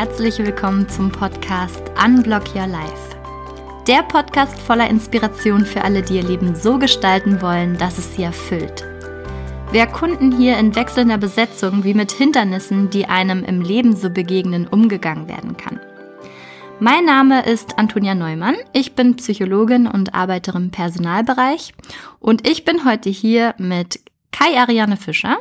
[0.00, 3.16] Herzlich willkommen zum Podcast Unblock Your Life.
[3.88, 8.22] Der Podcast voller Inspiration für alle, die ihr Leben so gestalten wollen, dass es sie
[8.22, 8.86] erfüllt.
[9.72, 14.68] Wir erkunden hier in wechselnder Besetzung, wie mit Hindernissen, die einem im Leben so begegnen,
[14.68, 15.80] umgegangen werden kann.
[16.78, 18.54] Mein Name ist Antonia Neumann.
[18.72, 21.74] Ich bin Psychologin und arbeite im Personalbereich.
[22.20, 23.98] Und ich bin heute hier mit
[24.30, 25.38] Kai Ariane Fischer.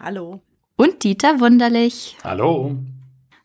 [0.00, 0.40] Hallo.
[0.74, 2.16] Und Dieter Wunderlich.
[2.24, 2.76] Hallo.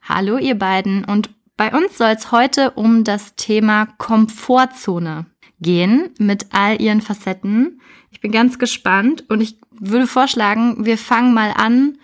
[0.08, 1.04] Hallo, ihr beiden.
[1.04, 5.26] Und bei uns soll es heute um das Thema Komfortzone
[5.60, 7.82] gehen mit all ihren Facetten.
[8.12, 11.98] Ich bin ganz gespannt und ich würde vorschlagen, wir fangen mal an,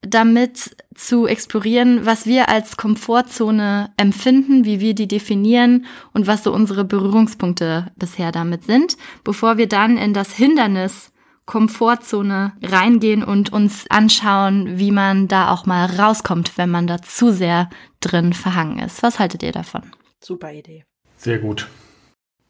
[0.00, 6.52] damit zu explorieren, was wir als Komfortzone empfinden, wie wir die definieren und was so
[6.52, 11.12] unsere Berührungspunkte bisher damit sind, bevor wir dann in das Hindernis
[11.46, 17.32] Komfortzone reingehen und uns anschauen, wie man da auch mal rauskommt, wenn man da zu
[17.32, 19.02] sehr drin verhangen ist.
[19.02, 19.82] Was haltet ihr davon?
[20.22, 20.84] Super Idee.
[21.16, 21.68] Sehr gut.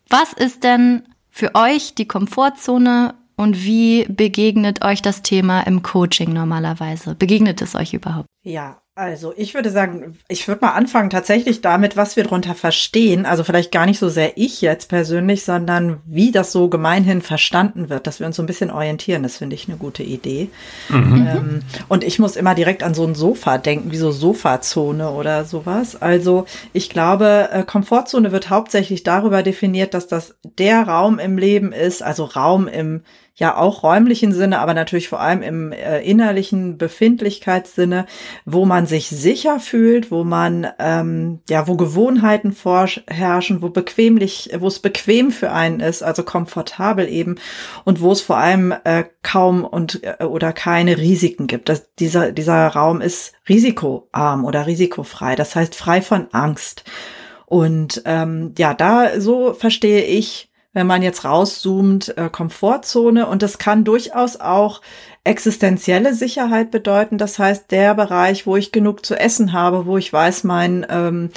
[0.09, 6.33] Was ist denn für euch die Komfortzone und wie begegnet euch das Thema im Coaching
[6.33, 7.15] normalerweise?
[7.15, 8.27] Begegnet es euch überhaupt?
[8.43, 13.27] Ja, also ich würde sagen, ich würde mal anfangen tatsächlich damit, was wir darunter verstehen.
[13.27, 17.91] Also vielleicht gar nicht so sehr ich jetzt persönlich, sondern wie das so gemeinhin verstanden
[17.91, 19.23] wird, dass wir uns so ein bisschen orientieren.
[19.23, 20.49] Das finde ich eine gute Idee.
[20.89, 21.29] Mhm.
[21.31, 25.45] Ähm, und ich muss immer direkt an so ein Sofa denken, wie so Sofazone oder
[25.45, 26.01] sowas.
[26.01, 31.73] Also ich glaube, äh, Komfortzone wird hauptsächlich darüber definiert, dass das der Raum im Leben
[31.73, 33.03] ist, also Raum im
[33.39, 38.07] ja auch räumlichen Sinne, aber natürlich vor allem im äh, innerlichen Befindlichkeitssinne,
[38.47, 44.69] wo man sich sicher fühlt, wo man ähm, ja, wo Gewohnheiten vorherrschen, wo bequemlich, wo
[44.69, 47.37] es bequem für einen ist, also komfortabel eben
[47.85, 51.69] und wo es vor allem äh, kaum und äh, oder keine Risiken gibt.
[51.69, 56.85] Das, dieser dieser Raum ist risikoarm oder risikofrei, das heißt frei von Angst.
[57.45, 63.27] Und ähm, ja, da so verstehe ich wenn man jetzt rauszoomt, äh, Komfortzone.
[63.27, 64.83] Und das kann durchaus auch
[65.25, 67.17] existenzielle Sicherheit bedeuten.
[67.17, 71.31] Das heißt, der Bereich, wo ich genug zu essen habe, wo ich weiß, mein ähm,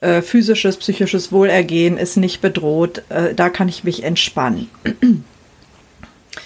[0.00, 4.70] äh, physisches, psychisches Wohlergehen ist nicht bedroht, äh, da kann ich mich entspannen.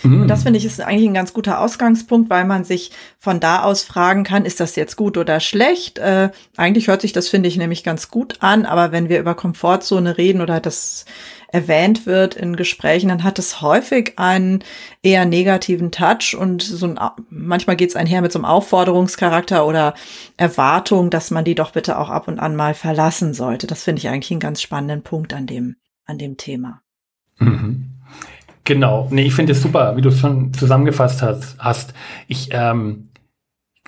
[0.04, 3.62] Und das finde ich ist eigentlich ein ganz guter Ausgangspunkt, weil man sich von da
[3.62, 5.98] aus fragen kann, ist das jetzt gut oder schlecht?
[5.98, 9.34] Äh, eigentlich hört sich das, finde ich, nämlich ganz gut an, aber wenn wir über
[9.34, 11.04] Komfortzone reden oder das
[11.50, 14.62] erwähnt wird in Gesprächen, dann hat es häufig einen
[15.02, 16.98] eher negativen Touch und so ein,
[17.30, 19.94] manchmal geht es einher mit so einem Aufforderungscharakter oder
[20.36, 23.66] Erwartung, dass man die doch bitte auch ab und an mal verlassen sollte.
[23.66, 26.82] Das finde ich eigentlich einen ganz spannenden Punkt an dem, an dem Thema.
[27.38, 27.97] Mhm.
[28.68, 31.94] Genau, nee, ich finde es super, wie du es schon zusammengefasst hast.
[32.26, 33.08] Ich, ähm,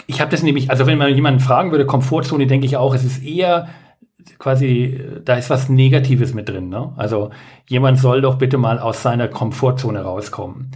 [0.07, 3.05] ich habe das nämlich, also wenn man jemanden fragen würde, Komfortzone, denke ich auch, es
[3.05, 3.69] ist eher
[4.39, 6.71] quasi, da ist was Negatives mit drin.
[6.71, 6.95] Ne?
[6.97, 7.29] Also
[7.69, 10.71] jemand soll doch bitte mal aus seiner Komfortzone rauskommen.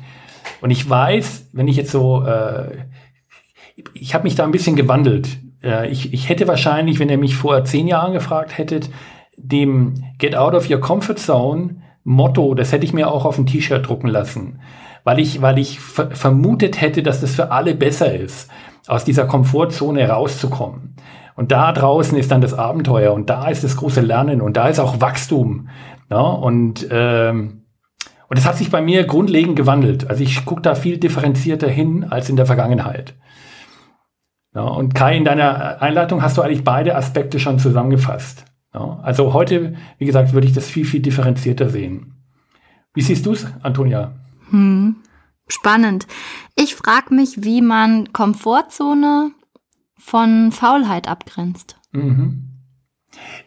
[0.61, 2.77] Und ich weiß, wenn ich jetzt so, äh,
[3.95, 5.31] ich habe mich da ein bisschen gewandelt.
[5.63, 8.91] Äh, ich, ich hätte wahrscheinlich, wenn ihr mich vor zehn Jahren gefragt hättet,
[9.39, 13.47] dem Get Out of Your Comfort Zone Motto, das hätte ich mir auch auf ein
[13.47, 14.61] T-Shirt drucken lassen,
[15.03, 18.51] weil ich, weil ich vermutet hätte, dass das für alle besser ist,
[18.87, 20.97] aus dieser Komfortzone rauszukommen.
[21.35, 24.69] Und da draußen ist dann das Abenteuer und da ist das große Lernen und da
[24.69, 25.69] ist auch Wachstum.
[26.11, 27.63] Ja, und, ähm,
[28.29, 30.09] und das hat sich bei mir grundlegend gewandelt.
[30.09, 33.15] Also ich gucke da viel differenzierter hin als in der Vergangenheit.
[34.55, 38.45] Ja, und Kai, in deiner Einleitung hast du eigentlich beide Aspekte schon zusammengefasst.
[38.75, 42.15] Ja, also heute, wie gesagt, würde ich das viel, viel differenzierter sehen.
[42.93, 44.15] Wie siehst du es, Antonia?
[44.51, 44.97] Hm.
[45.47, 46.07] Spannend.
[46.57, 49.31] Ich frage mich, wie man Komfortzone
[49.99, 51.77] von Faulheit abgrenzt.
[51.93, 52.51] Mhm.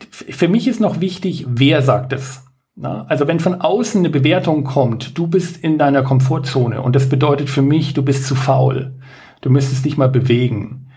[0.10, 2.46] Für mich ist noch wichtig, wer sagt es.
[2.82, 7.50] Also wenn von außen eine Bewertung kommt, du bist in deiner Komfortzone und das bedeutet
[7.50, 9.00] für mich, du bist zu faul,
[9.42, 10.92] du müsstest dich mal bewegen,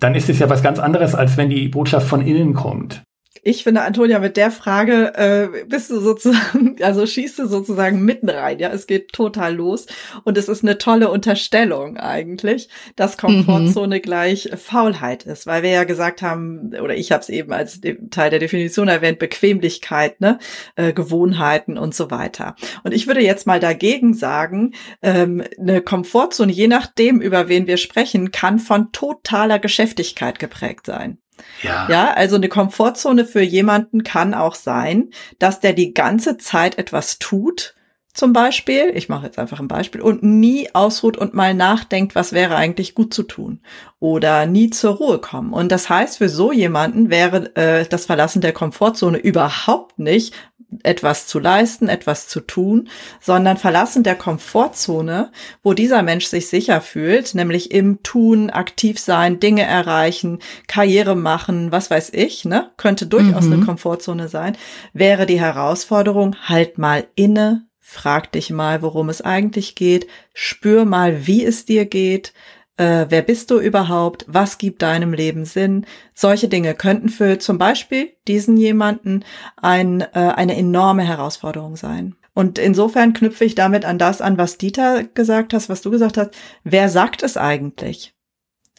[0.00, 3.04] dann ist es ja was ganz anderes, als wenn die Botschaft von innen kommt.
[3.42, 8.28] Ich finde, Antonia, mit der Frage äh, bist du sozusagen, also schießt du sozusagen mitten
[8.28, 8.58] rein.
[8.58, 9.86] Ja, es geht total los.
[10.22, 14.02] Und es ist eine tolle Unterstellung eigentlich, dass Komfortzone mhm.
[14.02, 18.30] gleich Faulheit ist, weil wir ja gesagt haben, oder ich habe es eben als Teil
[18.30, 20.38] der Definition erwähnt, Bequemlichkeit, ne,
[20.76, 22.54] äh, Gewohnheiten und so weiter.
[22.82, 27.76] Und ich würde jetzt mal dagegen sagen, ähm, eine Komfortzone, je nachdem, über wen wir
[27.76, 31.18] sprechen, kann von totaler Geschäftigkeit geprägt sein.
[31.62, 31.88] Ja.
[31.88, 37.18] ja, also eine Komfortzone für jemanden kann auch sein, dass der die ganze Zeit etwas
[37.18, 37.74] tut,
[38.14, 42.32] zum Beispiel, ich mache jetzt einfach ein Beispiel, und nie ausruht und mal nachdenkt, was
[42.32, 43.60] wäre eigentlich gut zu tun.
[43.98, 45.52] Oder nie zur Ruhe kommen.
[45.52, 50.32] Und das heißt, für so jemanden wäre äh, das Verlassen der Komfortzone überhaupt nicht
[50.82, 52.88] etwas zu leisten, etwas zu tun,
[53.20, 55.30] sondern Verlassen der Komfortzone,
[55.62, 61.72] wo dieser Mensch sich sicher fühlt, nämlich im Tun, aktiv sein, Dinge erreichen, Karriere machen,
[61.72, 63.52] was weiß ich, ne, könnte durchaus mhm.
[63.52, 64.56] eine Komfortzone sein,
[64.92, 70.08] wäre die Herausforderung, halt mal inne, Frag dich mal, worum es eigentlich geht.
[70.32, 72.32] Spür mal, wie es dir geht.
[72.76, 74.24] Äh, wer bist du überhaupt?
[74.26, 75.86] Was gibt deinem Leben Sinn?
[76.12, 79.24] Solche Dinge könnten für zum Beispiel diesen jemanden
[79.56, 82.16] ein, äh, eine enorme Herausforderung sein.
[82.34, 86.16] Und insofern knüpfe ich damit an das an, was Dieter gesagt hast, was du gesagt
[86.16, 86.30] hast.
[86.64, 88.12] Wer sagt es eigentlich?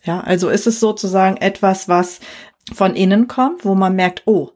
[0.03, 2.19] Ja, also ist es sozusagen etwas, was
[2.73, 4.51] von innen kommt, wo man merkt, oh,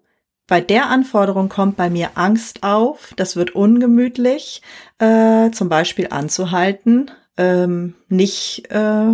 [0.47, 4.61] bei der Anforderung kommt bei mir Angst auf, das wird ungemütlich,
[4.97, 9.13] äh, zum Beispiel anzuhalten, ähm, nicht äh,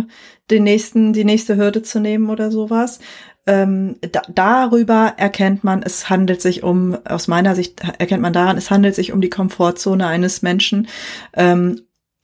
[0.50, 2.98] den nächsten, die nächste Hürde zu nehmen oder sowas.
[3.46, 8.58] Ähm, da, darüber erkennt man, es handelt sich um, aus meiner Sicht erkennt man daran,
[8.58, 10.88] es handelt sich um die Komfortzone eines Menschen
[11.34, 11.82] ähm,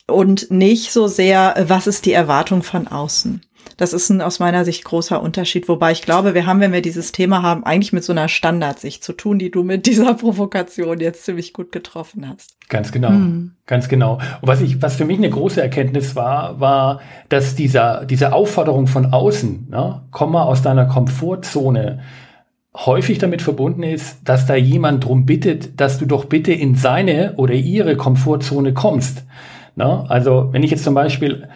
[0.08, 3.40] und nicht so sehr, was ist die Erwartung von außen.
[3.76, 5.69] Das ist ein aus meiner Sicht großer Unterschied.
[5.69, 9.03] Wobei ich glaube, wir haben, wenn wir dieses Thema haben, eigentlich mit so einer Standardsicht
[9.03, 12.56] zu tun, die du mit dieser Provokation jetzt ziemlich gut getroffen hast.
[12.69, 13.53] Ganz genau, hm.
[13.67, 14.14] ganz genau.
[14.41, 18.87] Und was ich, was für mich eine große Erkenntnis war, war, dass dieser, diese Aufforderung
[18.87, 22.00] von außen, ne, komm mal aus deiner Komfortzone,
[22.75, 27.35] häufig damit verbunden ist, dass da jemand drum bittet, dass du doch bitte in seine
[27.37, 29.25] oder ihre Komfortzone kommst.
[29.76, 30.05] Ne?
[30.09, 31.49] Also wenn ich jetzt zum Beispiel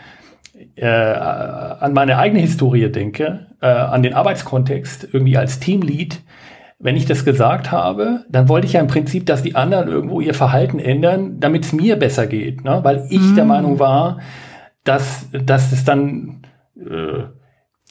[0.76, 6.20] äh, an meine eigene Historie denke, äh, an den Arbeitskontext, irgendwie als Teamlead,
[6.78, 10.20] wenn ich das gesagt habe, dann wollte ich ja im Prinzip, dass die anderen irgendwo
[10.20, 12.81] ihr Verhalten ändern, damit es mir besser geht, ne?
[12.82, 13.34] weil ich mm.
[13.34, 14.20] der Meinung war,
[14.84, 16.43] dass, dass es dann,
[16.79, 17.25] äh,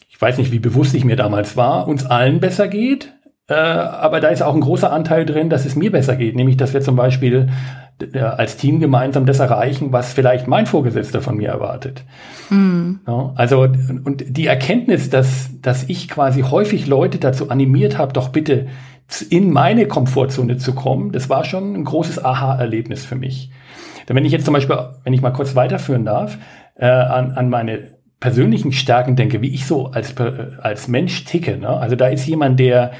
[0.08, 3.12] ich weiß nicht, wie bewusst ich mir damals war, uns allen besser geht,
[3.48, 6.56] äh, aber da ist auch ein großer Anteil drin, dass es mir besser geht, nämlich
[6.56, 7.48] dass wir zum Beispiel
[8.14, 12.04] als Team gemeinsam das erreichen, was vielleicht mein Vorgesetzter von mir erwartet.
[12.50, 13.00] Mhm.
[13.34, 18.66] Also und die Erkenntnis, dass, dass ich quasi häufig Leute dazu animiert habe, doch bitte
[19.30, 23.50] in meine Komfortzone zu kommen, das war schon ein großes Aha-Erlebnis für mich.
[24.08, 26.38] Denn wenn ich jetzt zum Beispiel, wenn ich mal kurz weiterführen darf,
[26.74, 30.14] äh, an, an meine persönlichen Stärken denke, wie ich so als,
[30.60, 31.58] als Mensch ticke.
[31.58, 31.68] Ne?
[31.68, 32.92] Also da ist jemand, der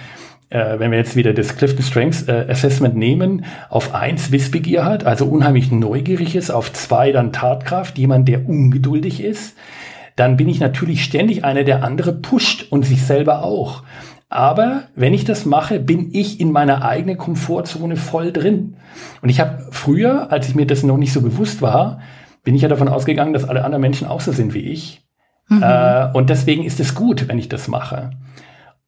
[0.48, 5.04] äh, wenn wir jetzt wieder das Clifton Strengths äh, Assessment nehmen, auf eins Wissbegier hat,
[5.04, 9.56] also unheimlich neugierig ist, auf zwei dann Tatkraft, jemand, der ungeduldig ist,
[10.14, 13.82] dann bin ich natürlich ständig einer, der andere pusht und sich selber auch.
[14.28, 18.76] Aber wenn ich das mache, bin ich in meiner eigenen Komfortzone voll drin.
[19.22, 22.00] Und ich habe früher, als ich mir das noch nicht so bewusst war,
[22.42, 25.02] bin ich ja davon ausgegangen, dass alle anderen Menschen auch so sind wie ich.
[25.48, 25.62] Mhm.
[25.62, 28.10] Äh, und deswegen ist es gut, wenn ich das mache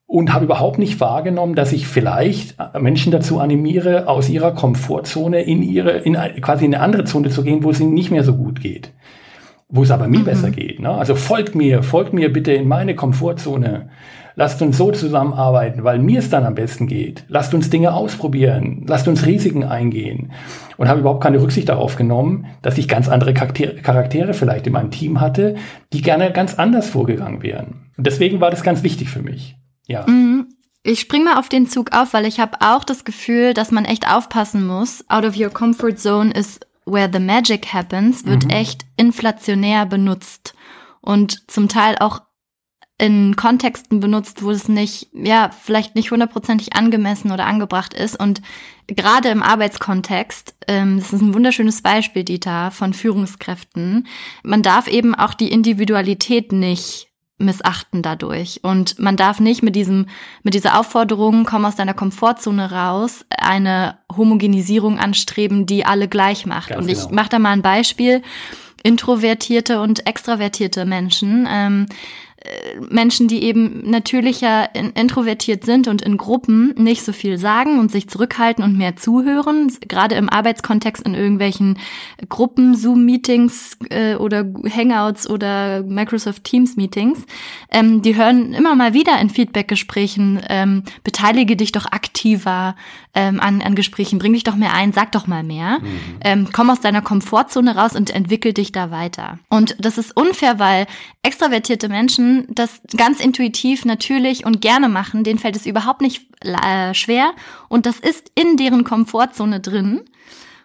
[0.09, 5.63] und habe überhaupt nicht wahrgenommen, dass ich vielleicht Menschen dazu animiere, aus ihrer Komfortzone in
[5.63, 8.35] ihre, in quasi in eine andere Zone zu gehen, wo es ihnen nicht mehr so
[8.35, 8.95] gut geht.
[9.69, 10.25] Wo es aber mir mhm.
[10.25, 10.81] besser geht.
[10.81, 10.89] Ne?
[10.89, 13.91] Also folgt mir, folgt mir bitte in meine Komfortzone.
[14.35, 17.25] Lasst uns so zusammenarbeiten, weil mir es dann am besten geht.
[17.29, 18.87] Lasst uns Dinge ausprobieren.
[18.89, 20.33] Lasst uns Risiken eingehen.
[20.79, 24.73] Und habe überhaupt keine Rücksicht darauf genommen, dass ich ganz andere Charaktere, Charaktere vielleicht in
[24.73, 25.57] meinem Team hatte,
[25.93, 27.91] die gerne ganz anders vorgegangen wären.
[27.99, 29.59] Und deswegen war das ganz wichtig für mich.
[29.89, 30.07] Ja.
[30.07, 30.55] Mhm.
[30.85, 33.85] Ich spring mal auf den Zug auf, weil ich habe auch das Gefühl, dass man
[33.85, 35.05] echt aufpassen muss.
[35.09, 38.51] Out of your comfort zone is where the magic happens, wird mhm.
[38.51, 40.55] echt inflationär benutzt
[41.01, 42.23] und zum Teil auch
[43.01, 48.19] in Kontexten benutzt, wo es nicht, ja, vielleicht nicht hundertprozentig angemessen oder angebracht ist.
[48.19, 48.43] Und
[48.89, 54.09] gerade im Arbeitskontext, ähm, das ist ein wunderschönes Beispiel, Dieter, von Führungskräften.
[54.43, 57.08] Man darf eben auch die Individualität nicht
[57.39, 58.61] missachten dadurch.
[58.63, 60.07] Und man darf nicht mit diesem,
[60.43, 66.71] mit dieser Aufforderung, komm aus deiner Komfortzone raus, eine Homogenisierung anstreben, die alle gleich macht.
[66.71, 67.15] Ganz und ich genau.
[67.15, 68.23] mache da mal ein Beispiel.
[68.83, 71.49] Introvertierte und extravertierte Menschen.
[71.51, 71.87] Ähm,
[72.89, 78.09] Menschen, die eben natürlicher introvertiert sind und in Gruppen nicht so viel sagen und sich
[78.09, 81.79] zurückhalten und mehr zuhören, gerade im Arbeitskontext in irgendwelchen
[82.29, 87.25] Gruppen, Zoom-Meetings äh, oder Hangouts oder Microsoft Teams-Meetings,
[87.71, 92.77] ähm, die hören immer mal wieder in Feedback-Gesprächen, ähm, beteilige dich doch aktiver
[93.15, 96.01] ähm, an, an Gesprächen, bring dich doch mehr ein, sag doch mal mehr, mhm.
[96.21, 99.39] ähm, komm aus deiner Komfortzone raus und entwickel dich da weiter.
[99.49, 100.87] Und das ist unfair, weil
[101.23, 106.95] extravertierte Menschen das ganz intuitiv, natürlich und gerne machen, denen fällt es überhaupt nicht äh,
[106.95, 107.33] schwer
[107.69, 110.03] und das ist in deren Komfortzone drin.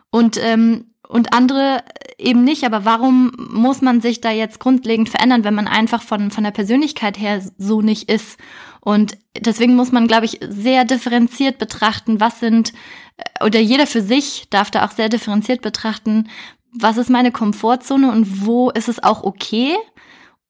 [0.10, 1.84] Und, ähm, und andere
[2.18, 2.64] eben nicht.
[2.64, 6.52] Aber warum muss man sich da jetzt grundlegend verändern, wenn man einfach von, von der
[6.52, 8.38] Persönlichkeit her so nicht ist?
[8.80, 12.74] Und deswegen muss man, glaube ich, sehr differenziert betrachten, was sind,
[13.18, 16.30] äh, oder jeder für sich darf da auch sehr differenziert betrachten,
[16.74, 19.76] was ist meine Komfortzone und wo ist es auch okay,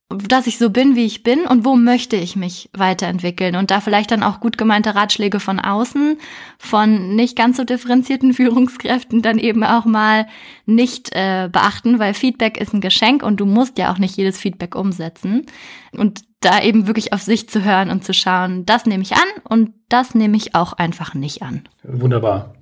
[0.10, 3.82] dass ich so bin, wie ich bin und wo möchte ich mich weiterentwickeln und da
[3.82, 6.18] vielleicht dann auch gut gemeinte Ratschläge von außen,
[6.60, 10.28] von nicht ganz so differenzierten Führungskräften dann eben auch mal
[10.66, 14.38] nicht äh, beachten, weil Feedback ist ein Geschenk und du musst ja auch nicht jedes
[14.38, 15.46] Feedback umsetzen
[15.92, 19.28] und da eben wirklich auf sich zu hören und zu schauen, das nehme ich an
[19.48, 21.64] und das nehme ich auch einfach nicht an.
[21.84, 22.54] Wunderbar.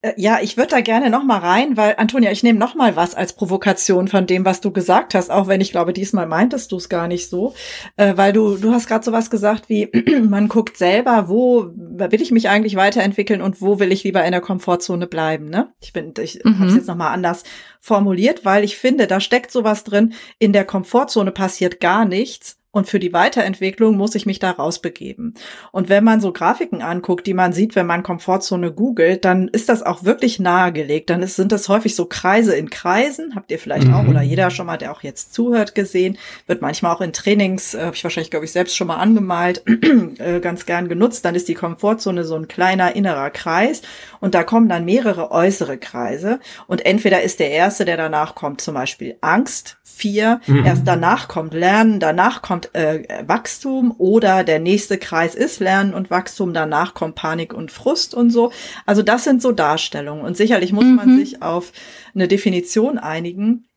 [0.00, 2.94] Äh, ja, ich würde da gerne noch mal rein, weil Antonia, ich nehme noch mal
[2.94, 6.70] was als Provokation von dem, was du gesagt hast, auch wenn ich glaube, diesmal meintest
[6.70, 7.54] du es gar nicht so,
[7.96, 9.90] äh, weil du du hast gerade so was gesagt wie
[10.22, 14.32] man guckt selber, wo will ich mich eigentlich weiterentwickeln und wo will ich lieber in
[14.32, 15.72] der Komfortzone bleiben, ne?
[15.80, 16.58] Ich bin ich mhm.
[16.58, 17.42] habe es jetzt noch mal anders
[17.80, 22.86] formuliert, weil ich finde, da steckt sowas drin, in der Komfortzone passiert gar nichts und
[22.86, 25.34] für die Weiterentwicklung muss ich mich da rausbegeben.
[25.72, 29.70] Und wenn man so Grafiken anguckt, die man sieht, wenn man Komfortzone googelt, dann ist
[29.70, 31.08] das auch wirklich nahegelegt.
[31.08, 33.34] Dann ist, sind das häufig so Kreise in Kreisen.
[33.34, 33.94] Habt ihr vielleicht mhm.
[33.94, 36.18] auch oder jeder schon mal, der auch jetzt zuhört, gesehen.
[36.46, 39.62] Wird manchmal auch in Trainings, äh, habe ich wahrscheinlich, glaube ich, selbst schon mal angemalt,
[40.18, 41.24] äh, ganz gern genutzt.
[41.24, 43.80] Dann ist die Komfortzone so ein kleiner innerer Kreis
[44.20, 46.38] und da kommen dann mehrere äußere Kreise.
[46.66, 50.64] Und entweder ist der erste, der danach kommt, zum Beispiel Angst, vier, mhm.
[50.64, 55.94] erst danach kommt Lernen, danach kommt kommt äh, Wachstum oder der nächste Kreis ist Lernen
[55.94, 58.52] und Wachstum, danach kommt Panik und Frust und so.
[58.86, 60.96] Also das sind so Darstellungen und sicherlich muss mhm.
[60.96, 61.72] man sich auf
[62.14, 63.67] eine Definition einigen.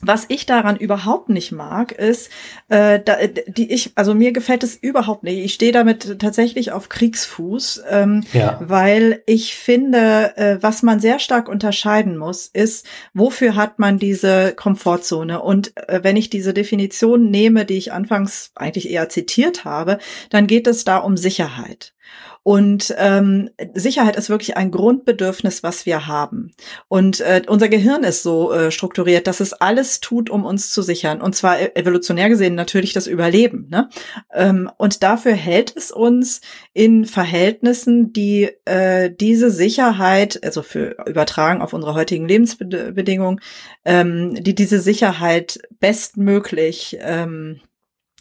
[0.00, 2.30] Was ich daran überhaupt nicht mag, ist,
[2.68, 5.38] äh, da, die ich, also mir gefällt es überhaupt nicht.
[5.38, 8.58] Ich stehe damit tatsächlich auf Kriegsfuß, ähm, ja.
[8.60, 14.52] weil ich finde, äh, was man sehr stark unterscheiden muss, ist, wofür hat man diese
[14.54, 15.42] Komfortzone?
[15.42, 19.98] Und äh, wenn ich diese Definition nehme, die ich anfangs eigentlich eher zitiert habe,
[20.30, 21.92] dann geht es da um Sicherheit.
[22.42, 26.52] Und ähm, Sicherheit ist wirklich ein Grundbedürfnis, was wir haben.
[26.88, 30.80] Und äh, unser Gehirn ist so äh, strukturiert, dass es alles tut, um uns zu
[30.80, 31.20] sichern.
[31.20, 33.68] Und zwar e-, evolutionär gesehen natürlich das Überleben.
[33.70, 33.90] Ne?
[34.32, 36.40] Ähm, und dafür hält es uns
[36.72, 43.40] in Verhältnissen, die äh, diese Sicherheit, also für übertragen auf unsere heutigen Lebensbedingungen,
[43.84, 47.60] ähm, die diese Sicherheit bestmöglich ähm,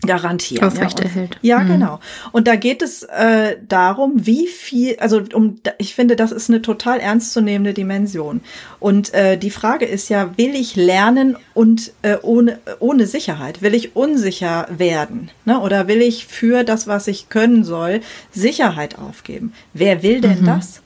[0.05, 0.63] garantieren.
[0.63, 1.37] Aufrechterhält.
[1.41, 1.67] Ja, mhm.
[1.67, 1.99] genau.
[2.31, 6.61] Und da geht es äh, darum, wie viel, also um, ich finde, das ist eine
[6.61, 8.41] total ernstzunehmende Dimension.
[8.79, 13.61] Und äh, die Frage ist ja, will ich lernen und äh, ohne, ohne Sicherheit?
[13.63, 15.31] Will ich unsicher werden?
[15.45, 15.59] Ne?
[15.59, 18.01] Oder will ich für das, was ich können soll,
[18.31, 19.53] Sicherheit aufgeben?
[19.73, 20.45] Wer will denn mhm.
[20.45, 20.81] das?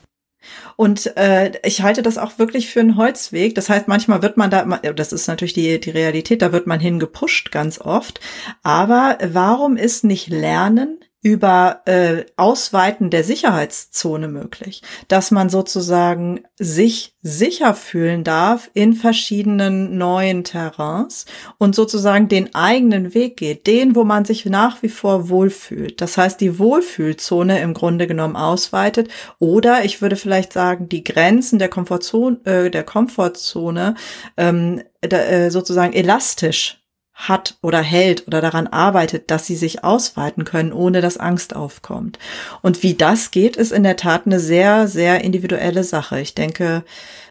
[0.76, 3.56] Und äh, ich halte das auch wirklich für einen Holzweg.
[3.56, 6.80] Das heißt, manchmal wird man da, das ist natürlich die, die Realität, da wird man
[6.80, 8.20] hingepusht ganz oft.
[8.64, 17.16] Aber warum ist nicht Lernen über äh, Ausweiten der Sicherheitszone möglich, dass man sozusagen sich
[17.22, 21.28] sicher fühlen darf in verschiedenen neuen Terrains
[21.60, 26.02] und sozusagen den eigenen Weg geht, den, wo man sich nach wie vor wohlfühlt.
[26.02, 31.60] Das heißt, die Wohlfühlzone im Grunde genommen ausweitet oder ich würde vielleicht sagen, die Grenzen
[31.60, 33.94] der Komfortzone, äh, der Komfortzone
[34.38, 36.81] ähm, da, äh, sozusagen elastisch
[37.28, 42.20] hat oder hält oder daran arbeitet, dass sie sich ausweiten können, ohne dass Angst aufkommt.
[42.62, 46.20] Und wie das geht, ist in der Tat eine sehr, sehr individuelle Sache.
[46.20, 46.84] Ich denke,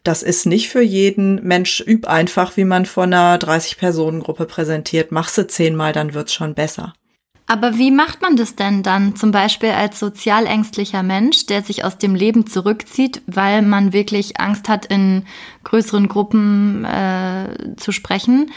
[0.03, 5.11] das ist nicht für jeden Mensch üb einfach, wie man von einer 30-Personen-Gruppe präsentiert.
[5.11, 6.93] Mach sie zehnmal, dann wird's schon besser.
[7.51, 11.83] Aber wie macht man das denn dann zum Beispiel als sozial ängstlicher Mensch, der sich
[11.83, 15.25] aus dem Leben zurückzieht, weil man wirklich Angst hat, in
[15.65, 18.51] größeren Gruppen äh, zu sprechen?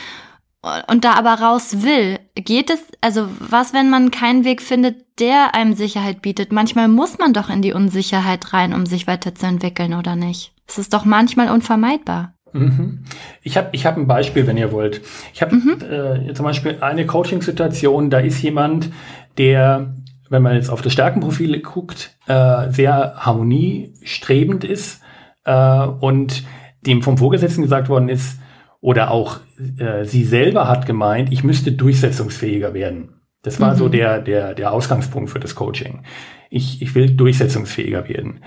[0.89, 5.55] Und da aber raus will, geht es, also was, wenn man keinen Weg findet, der
[5.55, 6.53] einem Sicherheit bietet?
[6.53, 10.53] Manchmal muss man doch in die Unsicherheit rein, um sich weiterzuentwickeln, oder nicht?
[10.67, 12.35] Es ist doch manchmal unvermeidbar.
[12.53, 13.01] Mhm.
[13.43, 15.03] Ich habe ich hab ein Beispiel, wenn ihr wollt.
[15.33, 16.29] Ich habe mhm.
[16.29, 18.91] äh, zum Beispiel eine Coaching-Situation, da ist jemand,
[19.37, 19.95] der,
[20.31, 25.03] wenn man jetzt auf das Stärkenprofil guckt, äh, sehr harmoniestrebend ist
[25.45, 26.45] äh, und
[26.87, 28.39] dem vom Vorgesetzten gesagt worden ist,
[28.85, 29.41] oder auch
[29.79, 33.15] äh, sie selber hat gemeint, ich müsste durchsetzungsfähiger werden.
[33.41, 33.79] Das war mhm.
[33.79, 36.03] so der, der, der Ausgangspunkt für das Coaching.
[36.51, 38.41] Ich, ich will durchsetzungsfähiger werden.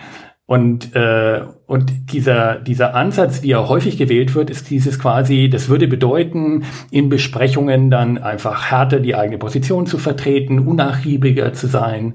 [0.48, 5.68] Und, äh, und dieser, dieser Ansatz, wie er häufig gewählt wird, ist dieses quasi, das
[5.68, 12.13] würde bedeuten, in Besprechungen dann einfach härter die eigene Position zu vertreten, unnachgiebiger zu sein.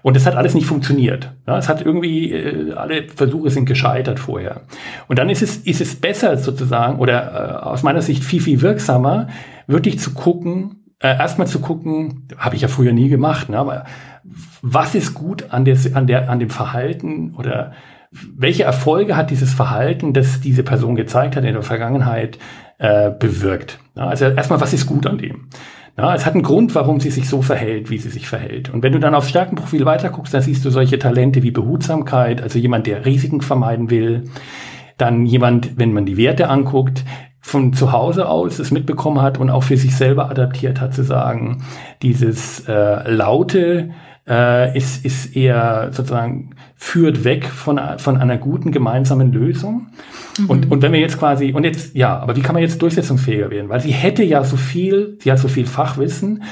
[0.00, 1.32] Und das hat alles nicht funktioniert.
[1.46, 4.62] Ja, es hat irgendwie, äh, alle Versuche sind gescheitert vorher.
[5.06, 8.62] Und dann ist es, ist es besser sozusagen, oder äh, aus meiner Sicht viel, viel
[8.62, 9.28] wirksamer,
[9.66, 13.84] wirklich zu gucken, äh, erstmal zu gucken, habe ich ja früher nie gemacht, ne, aber
[14.62, 17.72] was ist gut an, des, an, der, an dem Verhalten oder
[18.36, 22.38] welche Erfolge hat dieses Verhalten, das diese Person gezeigt hat in der Vergangenheit,
[22.78, 23.78] äh, bewirkt.
[23.96, 25.48] Ja, also erstmal, was ist gut an dem?
[25.96, 28.72] Ja, es hat einen Grund, warum sie sich so verhält, wie sie sich verhält.
[28.72, 32.58] Und wenn du dann aufs Stärkenprofil weiterguckst, dann siehst du solche Talente wie Behutsamkeit, also
[32.58, 34.24] jemand, der Risiken vermeiden will.
[34.96, 37.04] Dann jemand, wenn man die Werte anguckt,
[37.40, 41.04] von zu Hause aus es mitbekommen hat und auch für sich selber adaptiert hat, zu
[41.04, 41.62] sagen,
[42.02, 43.90] dieses äh, laute
[44.28, 49.88] äh, ist, ist eher sozusagen führt weg von, von einer guten gemeinsamen Lösung.
[50.38, 50.50] Mhm.
[50.50, 53.50] Und, und wenn wir jetzt quasi, und jetzt, ja, aber wie kann man jetzt durchsetzungsfähiger
[53.50, 53.68] werden?
[53.68, 56.42] Weil sie hätte ja so viel, sie hat so viel Fachwissen,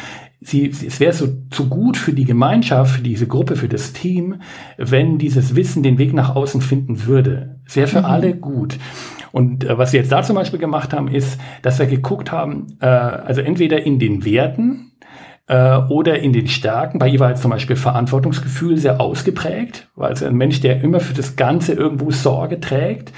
[0.40, 4.36] sie, es wäre so zu gut für die Gemeinschaft, für diese Gruppe, für das Team,
[4.76, 7.60] wenn dieses Wissen den Weg nach außen finden würde.
[7.66, 8.06] Es wäre für mhm.
[8.06, 8.78] alle gut.
[9.32, 12.66] Und äh, was wir jetzt da zum Beispiel gemacht haben, ist, dass wir geguckt haben,
[12.80, 14.91] äh, also entweder in den Werten,
[15.52, 16.98] äh, oder in den Stärken.
[16.98, 21.00] Bei ihr war jetzt zum Beispiel Verantwortungsgefühl sehr ausgeprägt, weil es ein Mensch, der immer
[21.00, 23.12] für das Ganze irgendwo Sorge trägt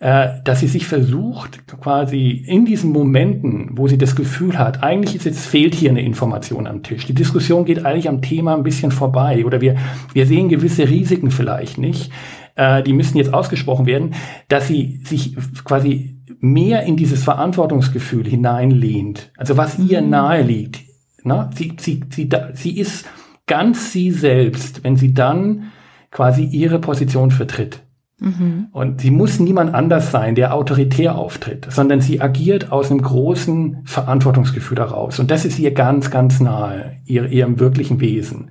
[0.00, 5.16] äh, dass sie sich versucht, quasi in diesen Momenten, wo sie das Gefühl hat, eigentlich
[5.16, 7.06] ist jetzt fehlt hier eine Information am Tisch.
[7.06, 9.76] Die Diskussion geht eigentlich am Thema ein bisschen vorbei oder wir,
[10.12, 12.12] wir sehen gewisse Risiken vielleicht nicht.
[12.54, 14.14] Äh, die müssen jetzt ausgesprochen werden,
[14.48, 19.32] dass sie sich quasi mehr in dieses Verantwortungsgefühl hineinlehnt.
[19.36, 20.10] Also was ihr mhm.
[20.10, 20.93] nahe liegt.
[21.24, 23.06] Na, sie, sie, sie, sie ist
[23.46, 25.72] ganz sie selbst, wenn sie dann
[26.10, 27.82] quasi ihre Position vertritt.
[28.20, 28.68] Mhm.
[28.72, 33.78] Und sie muss niemand anders sein, der autoritär auftritt, sondern sie agiert aus einem großen
[33.84, 35.18] Verantwortungsgefühl heraus.
[35.18, 38.50] Und das ist ihr ganz, ganz nahe, ihr, ihrem wirklichen Wesen.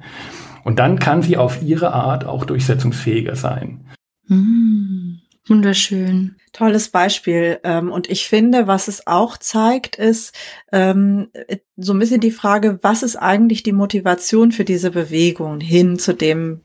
[0.64, 3.86] Und dann kann sie auf ihre Art auch durchsetzungsfähiger sein.
[4.28, 5.20] Mhm.
[5.48, 6.36] Wunderschön.
[6.54, 7.60] Tolles Beispiel.
[7.64, 10.36] Ähm, und ich finde, was es auch zeigt, ist
[10.72, 11.30] ähm,
[11.78, 16.14] so ein bisschen die Frage, was ist eigentlich die Motivation für diese Bewegung hin zu
[16.14, 16.62] dem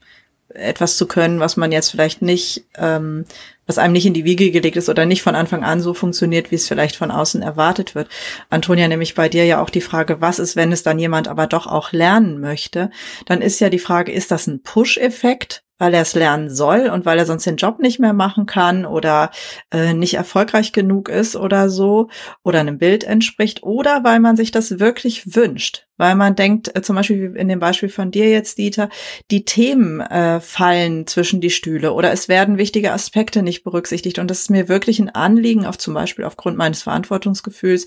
[0.50, 3.24] etwas zu können, was man jetzt vielleicht nicht, ähm,
[3.66, 6.50] was einem nicht in die Wiege gelegt ist oder nicht von Anfang an so funktioniert,
[6.50, 8.08] wie es vielleicht von außen erwartet wird.
[8.48, 11.46] Antonia, nämlich bei dir ja auch die Frage, was ist, wenn es dann jemand aber
[11.46, 12.90] doch auch lernen möchte?
[13.26, 15.64] Dann ist ja die Frage, ist das ein Push-Effekt?
[15.78, 18.84] Weil er es lernen soll und weil er sonst den Job nicht mehr machen kann
[18.84, 19.30] oder
[19.72, 22.08] äh, nicht erfolgreich genug ist oder so
[22.42, 26.80] oder einem Bild entspricht oder weil man sich das wirklich wünscht, weil man denkt, äh,
[26.80, 28.88] zum Beispiel in dem Beispiel von dir jetzt, Dieter,
[29.30, 34.30] die Themen äh, fallen zwischen die Stühle oder es werden wichtige Aspekte nicht berücksichtigt und
[34.30, 37.84] das ist mir wirklich ein Anliegen, auf zum Beispiel aufgrund meines Verantwortungsgefühls,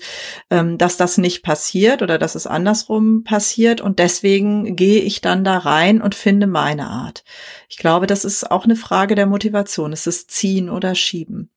[0.50, 5.42] ähm, dass das nicht passiert oder dass es andersrum passiert und deswegen gehe ich dann
[5.42, 7.24] da rein und finde meine Art.
[7.68, 9.92] Ich glaube, das ist auch eine Frage der Motivation.
[9.92, 11.50] Ist es ziehen oder schieben?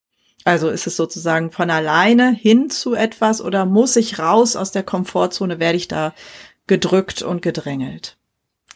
[0.47, 4.83] Also ist es sozusagen von alleine hin zu etwas oder muss ich raus aus der
[4.83, 6.13] Komfortzone, werde ich da
[6.67, 8.17] gedrückt und gedrängelt?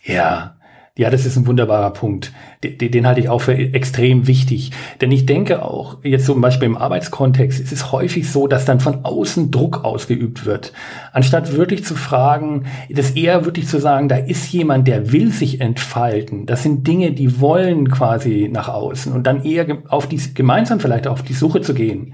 [0.04, 0.60] Ja,
[1.00, 2.34] ja, das ist ein wunderbarer Punkt.
[2.62, 4.72] Den, den, halte ich auch für extrem wichtig.
[5.00, 8.82] Denn ich denke auch, jetzt zum Beispiel im Arbeitskontext, ist es häufig so, dass dann
[8.82, 10.74] von außen Druck ausgeübt wird.
[11.14, 15.62] Anstatt wirklich zu fragen, das eher wirklich zu sagen, da ist jemand, der will sich
[15.62, 16.46] entfalten.
[16.46, 21.08] Das sind Dinge, die wollen quasi nach außen und dann eher auf die, gemeinsam vielleicht
[21.08, 22.14] auf die Suche zu gehen.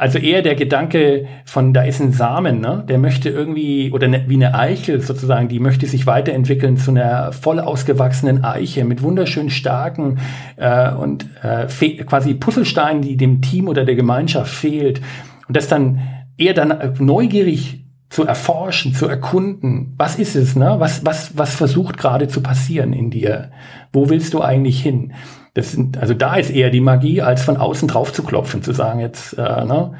[0.00, 2.84] Also eher der Gedanke von, da ist ein Samen, ne?
[2.88, 7.32] der möchte irgendwie, oder ne, wie eine Eichel sozusagen, die möchte sich weiterentwickeln zu einer
[7.32, 10.20] voll ausgewachsenen Eiche mit wunderschön starken
[10.54, 11.66] äh, und äh,
[12.04, 15.00] quasi Puzzlesteinen, die dem Team oder der Gemeinschaft fehlt.
[15.48, 15.98] Und das dann
[16.36, 19.94] eher dann neugierig zu erforschen, zu erkunden.
[19.98, 20.76] Was ist es, ne?
[20.78, 23.50] Was, was, was versucht gerade zu passieren in dir?
[23.92, 25.12] Wo willst du eigentlich hin?
[25.54, 28.72] Das sind, also da ist eher die Magie, als von außen drauf zu klopfen, zu
[28.72, 29.94] sagen, jetzt, äh, ne,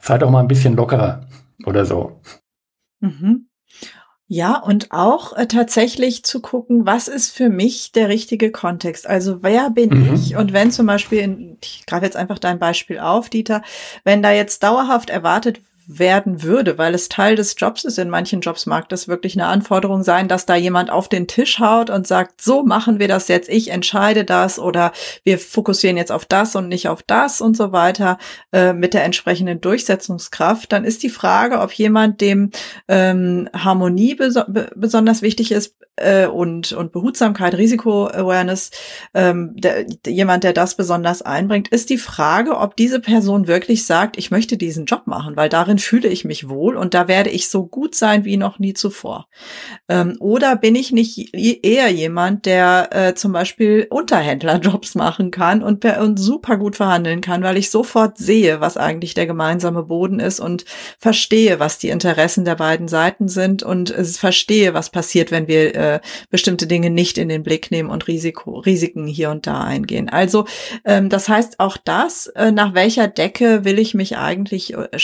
[0.00, 1.26] sei doch mal ein bisschen lockerer
[1.64, 2.20] oder so.
[3.00, 3.46] Mhm.
[4.32, 9.08] Ja, und auch äh, tatsächlich zu gucken, was ist für mich der richtige Kontext?
[9.08, 10.14] Also wer bin mhm.
[10.14, 10.36] ich?
[10.36, 13.62] Und wenn zum Beispiel, in, ich greife jetzt einfach dein Beispiel auf, Dieter,
[14.04, 15.60] wenn da jetzt dauerhaft erwartet
[15.98, 17.98] werden würde, weil es Teil des Jobs ist.
[17.98, 21.58] In manchen Jobs mag das wirklich eine Anforderung sein, dass da jemand auf den Tisch
[21.58, 24.92] haut und sagt, so machen wir das jetzt, ich entscheide das oder
[25.24, 28.18] wir fokussieren jetzt auf das und nicht auf das und so weiter
[28.52, 30.70] äh, mit der entsprechenden Durchsetzungskraft.
[30.72, 32.50] Dann ist die Frage, ob jemand, dem
[32.88, 34.42] ähm, Harmonie beso
[34.76, 38.70] besonders wichtig ist äh, und, und Behutsamkeit, Risiko-Awareness,
[39.14, 44.18] ähm, der, jemand, der das besonders einbringt, ist die Frage, ob diese Person wirklich sagt,
[44.18, 47.48] ich möchte diesen Job machen, weil darin fühle ich mich wohl und da werde ich
[47.48, 49.28] so gut sein wie noch nie zuvor.
[49.88, 55.84] Ähm, oder bin ich nicht eher jemand, der äh, zum Beispiel Unterhändlerjobs machen kann und,
[55.84, 60.40] und super gut verhandeln kann, weil ich sofort sehe, was eigentlich der gemeinsame Boden ist
[60.40, 60.64] und
[60.98, 65.74] verstehe, was die Interessen der beiden Seiten sind und äh, verstehe, was passiert, wenn wir
[65.74, 70.08] äh, bestimmte Dinge nicht in den Blick nehmen und Risiko, Risiken hier und da eingehen.
[70.08, 70.44] Also
[70.84, 74.98] ähm, das heißt auch das, äh, nach welcher Decke will ich mich eigentlich äh,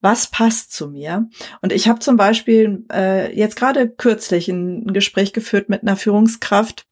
[0.00, 1.28] was passt zu mir.
[1.60, 6.86] Und ich habe zum Beispiel äh, jetzt gerade kürzlich ein Gespräch geführt mit einer Führungskraft,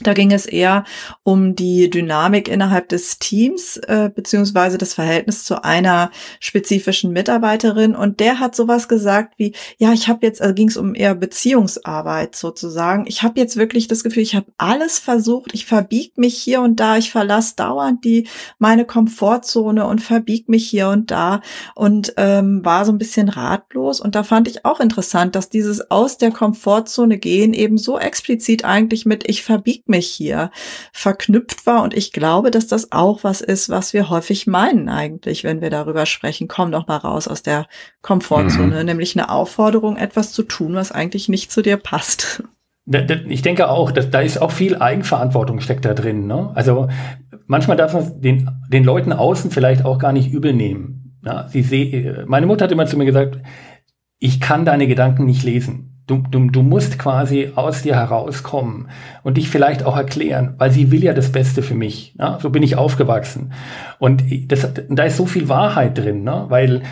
[0.00, 0.82] da ging es eher
[1.22, 7.94] um die Dynamik innerhalb des Teams äh, beziehungsweise das Verhältnis zu einer spezifischen Mitarbeiterin.
[7.94, 11.14] Und der hat sowas gesagt wie, ja, ich habe jetzt, also ging es um eher
[11.14, 13.04] Beziehungsarbeit sozusagen.
[13.06, 16.80] Ich habe jetzt wirklich das Gefühl, ich habe alles versucht, ich verbieg mich hier und
[16.80, 18.26] da, ich verlasse dauernd die
[18.58, 21.40] meine Komfortzone und verbieg mich hier und da
[21.76, 24.00] und ähm, war so ein bisschen ratlos.
[24.00, 28.64] Und da fand ich auch interessant, dass dieses aus der Komfortzone gehen eben so explizit
[28.64, 30.50] eigentlich mit ich verbieg mich hier
[30.92, 31.82] verknüpft war.
[31.82, 35.70] Und ich glaube, dass das auch was ist, was wir häufig meinen eigentlich, wenn wir
[35.70, 36.48] darüber sprechen.
[36.48, 37.66] Komm doch mal raus aus der
[38.02, 38.86] Komfortzone, mhm.
[38.86, 42.42] nämlich eine Aufforderung, etwas zu tun, was eigentlich nicht zu dir passt.
[43.28, 46.26] Ich denke auch, dass da ist auch viel Eigenverantwortung steckt da drin.
[46.26, 46.50] Ne?
[46.54, 46.88] Also
[47.46, 51.18] manchmal darf man den, den Leuten außen vielleicht auch gar nicht übel nehmen.
[51.24, 53.38] Ja, sie seh, meine Mutter hat immer zu mir gesagt,
[54.18, 55.93] ich kann deine Gedanken nicht lesen.
[56.06, 58.88] Du, du, du musst quasi aus dir herauskommen
[59.22, 62.14] und dich vielleicht auch erklären, weil sie will ja das Beste für mich.
[62.18, 62.38] Ja?
[62.42, 63.54] So bin ich aufgewachsen.
[63.98, 66.44] Und das, da ist so viel Wahrheit drin, ne?
[66.48, 66.82] weil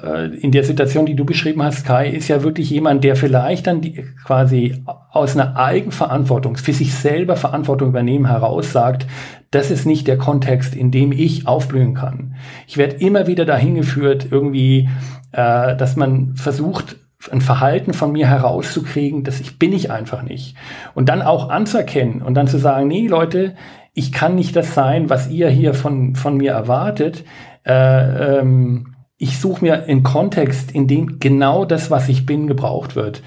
[0.00, 3.66] äh, in der Situation, die du beschrieben hast, Kai, ist ja wirklich jemand, der vielleicht
[3.66, 9.08] dann die, quasi aus einer Eigenverantwortung, für sich selber Verantwortung übernehmen heraus sagt,
[9.50, 12.36] das ist nicht der Kontext, in dem ich aufblühen kann.
[12.66, 14.88] Ich werde immer wieder dahin geführt, irgendwie,
[15.32, 16.96] äh, dass man versucht,
[17.30, 20.56] ein Verhalten von mir herauszukriegen, dass ich bin ich einfach nicht.
[20.94, 23.54] Und dann auch anzuerkennen und dann zu sagen, nee, Leute,
[23.94, 27.24] ich kann nicht das sein, was ihr hier von, von mir erwartet.
[27.64, 32.96] Äh, ähm, ich suche mir einen Kontext, in dem genau das, was ich bin, gebraucht
[32.96, 33.22] wird.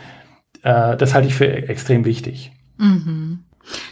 [0.63, 2.51] Äh, das halte ich für extrem wichtig.
[2.77, 3.45] Mhm.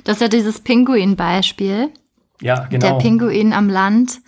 [0.04, 1.90] Das ist ja dieses Pinguin-Beispiel.
[2.42, 2.88] Ja, genau.
[2.88, 4.20] Der Pinguin am Land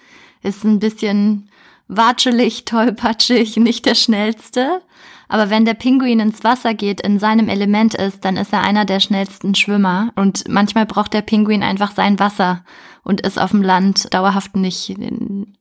[0.42, 1.50] ist ein bisschen
[1.88, 4.82] watschelig, tollpatschig, nicht der schnellste.
[5.28, 8.86] Aber wenn der Pinguin ins Wasser geht, in seinem Element ist, dann ist er einer
[8.86, 10.12] der schnellsten Schwimmer.
[10.16, 12.64] Und manchmal braucht der Pinguin einfach sein Wasser
[13.06, 14.94] und ist auf dem Land dauerhaft nicht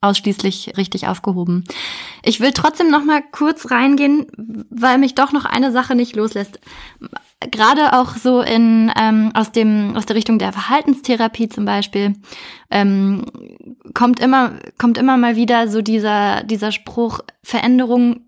[0.00, 1.64] ausschließlich richtig aufgehoben.
[2.22, 4.26] Ich will trotzdem noch mal kurz reingehen,
[4.70, 6.58] weil mich doch noch eine Sache nicht loslässt.
[7.50, 12.14] Gerade auch so in ähm, aus dem aus der Richtung der Verhaltenstherapie zum Beispiel
[12.70, 13.26] ähm,
[13.92, 18.22] kommt immer kommt immer mal wieder so dieser dieser Spruch Veränderung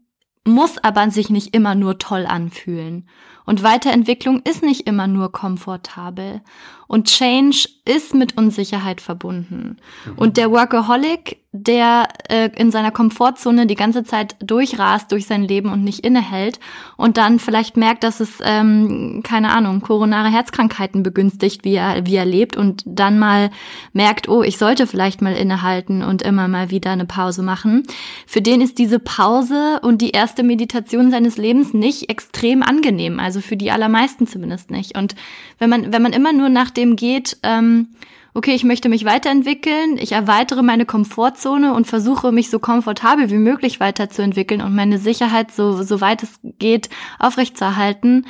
[0.46, 3.08] muss aber sich nicht immer nur toll anfühlen.
[3.46, 6.42] Und Weiterentwicklung ist nicht immer nur komfortabel.
[6.88, 9.78] Und Change ist mit Unsicherheit verbunden.
[10.04, 10.12] Mhm.
[10.16, 15.72] Und der Workaholic, der äh, in seiner Komfortzone die ganze Zeit durchrast durch sein Leben
[15.72, 16.60] und nicht innehält
[16.96, 22.16] und dann vielleicht merkt, dass es, ähm, keine Ahnung, koronare Herzkrankheiten begünstigt, wie er, wie
[22.16, 23.50] er lebt und dann mal
[23.92, 27.84] merkt, oh, ich sollte vielleicht mal innehalten und immer mal wieder eine Pause machen.
[28.26, 33.18] Für den ist diese Pause und die erste Meditation seines Lebens nicht extrem angenehm.
[33.18, 34.96] Also für die allermeisten zumindest nicht.
[34.96, 35.14] Und
[35.58, 37.88] wenn man, wenn man immer nur nach dem geht, ähm,
[38.36, 43.38] okay, ich möchte mich weiterentwickeln, ich erweitere meine Komfortzone und versuche mich so komfortabel wie
[43.38, 48.26] möglich weiterzuentwickeln und meine Sicherheit so, so weit es geht aufrechtzuerhalten.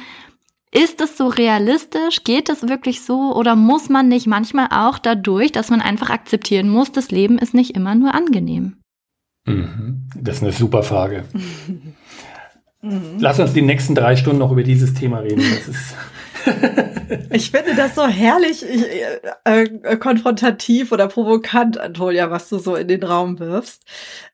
[0.73, 2.23] Ist es so realistisch?
[2.23, 3.35] Geht es wirklich so?
[3.35, 7.55] Oder muss man nicht manchmal auch dadurch, dass man einfach akzeptieren muss, das Leben ist
[7.55, 8.77] nicht immer nur angenehm?
[9.47, 10.09] Mhm.
[10.15, 11.25] Das ist eine super Frage.
[13.19, 15.43] Lass uns die nächsten drei Stunden noch über dieses Thema reden.
[15.57, 15.95] Das ist
[17.31, 22.89] Ich finde das so herrlich äh, äh, konfrontativ oder provokant, Antonia, was du so in
[22.89, 23.83] den Raum wirfst.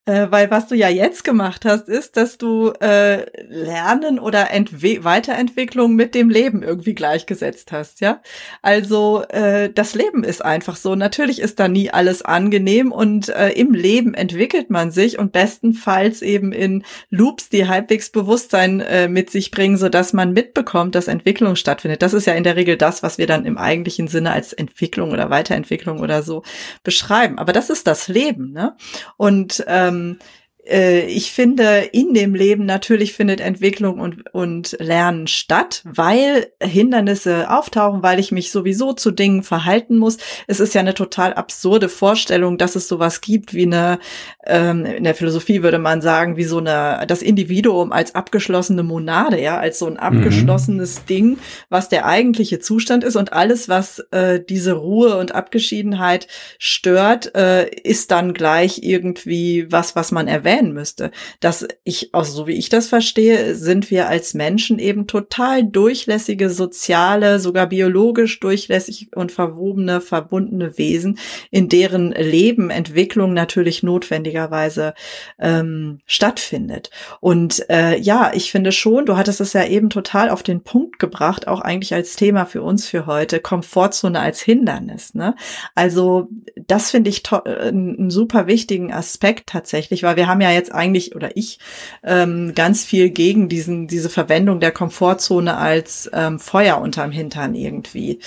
[0.04, 5.04] Äh, weil was du ja jetzt gemacht hast, ist, dass du äh, Lernen oder Entwe
[5.04, 8.20] Weiterentwicklung mit dem Leben irgendwie gleichgesetzt hast, ja.
[8.62, 10.96] Also äh, das Leben ist einfach so.
[10.96, 16.20] Natürlich ist da nie alles angenehm und äh, im Leben entwickelt man sich und bestenfalls
[16.20, 21.56] eben in Loops, die halbwegs Bewusstsein mit sich bringen, so dass man mitbekommt, dass Entwicklung
[21.56, 22.01] stattfindet.
[22.02, 25.12] Das ist ja in der Regel das, was wir dann im eigentlichen Sinne als Entwicklung
[25.12, 26.42] oder Weiterentwicklung oder so
[26.82, 27.38] beschreiben.
[27.38, 28.76] Aber das ist das Leben, ne?
[29.16, 35.26] Und ähm, ähm, äh, ich finde, in dem Leben natürlich findet Entwicklung und, und Lernen
[35.26, 40.18] statt, weil Hindernisse auftauchen, weil ich mich sowieso zu Dingen verhalten muss.
[40.46, 43.98] Es ist ja eine total absurde Vorstellung, dass es sowas gibt wie eine,
[44.46, 49.42] ähm, in der Philosophie würde man sagen, wie so eine, das Individuum als abgeschlossene Monade,
[49.42, 49.98] ja, als so ein mhm.
[49.98, 51.06] abgeschlossenes mhm.
[51.06, 51.38] Ding,
[51.70, 56.28] was der eigentliche Zustand ist und alles, was äh, diese Ruhe und Abgeschiedenheit
[56.60, 62.32] stört, äh, ist dann gleich irgendwie was, was man erwähnt erwähnen müsste, dass ich, also
[62.32, 68.40] so wie ich das verstehe, sind wir als Menschen eben total durchlässige, soziale, sogar biologisch
[68.40, 71.18] durchlässig und verwobene, verbundene Wesen,
[71.50, 74.94] in deren Leben Entwicklung natürlich notwendigerweise
[75.38, 76.90] ähm, stattfindet.
[77.20, 80.98] Und äh, ja, ich finde schon, du hattest es ja eben total auf den Punkt
[80.98, 85.14] gebracht, auch eigentlich als Thema für uns für heute, Komfortzone als Hindernis.
[85.14, 85.34] Ne?
[85.74, 86.28] Also
[86.66, 91.16] das finde ich äh, einen super wichtigen Aspekt tatsächlich, weil wir haben ja jetzt eigentlich
[91.16, 91.58] oder ich
[92.02, 98.18] ähm, ganz viel gegen diesen diese Verwendung der Komfortzone als ähm, Feuer unterm Hintern irgendwie.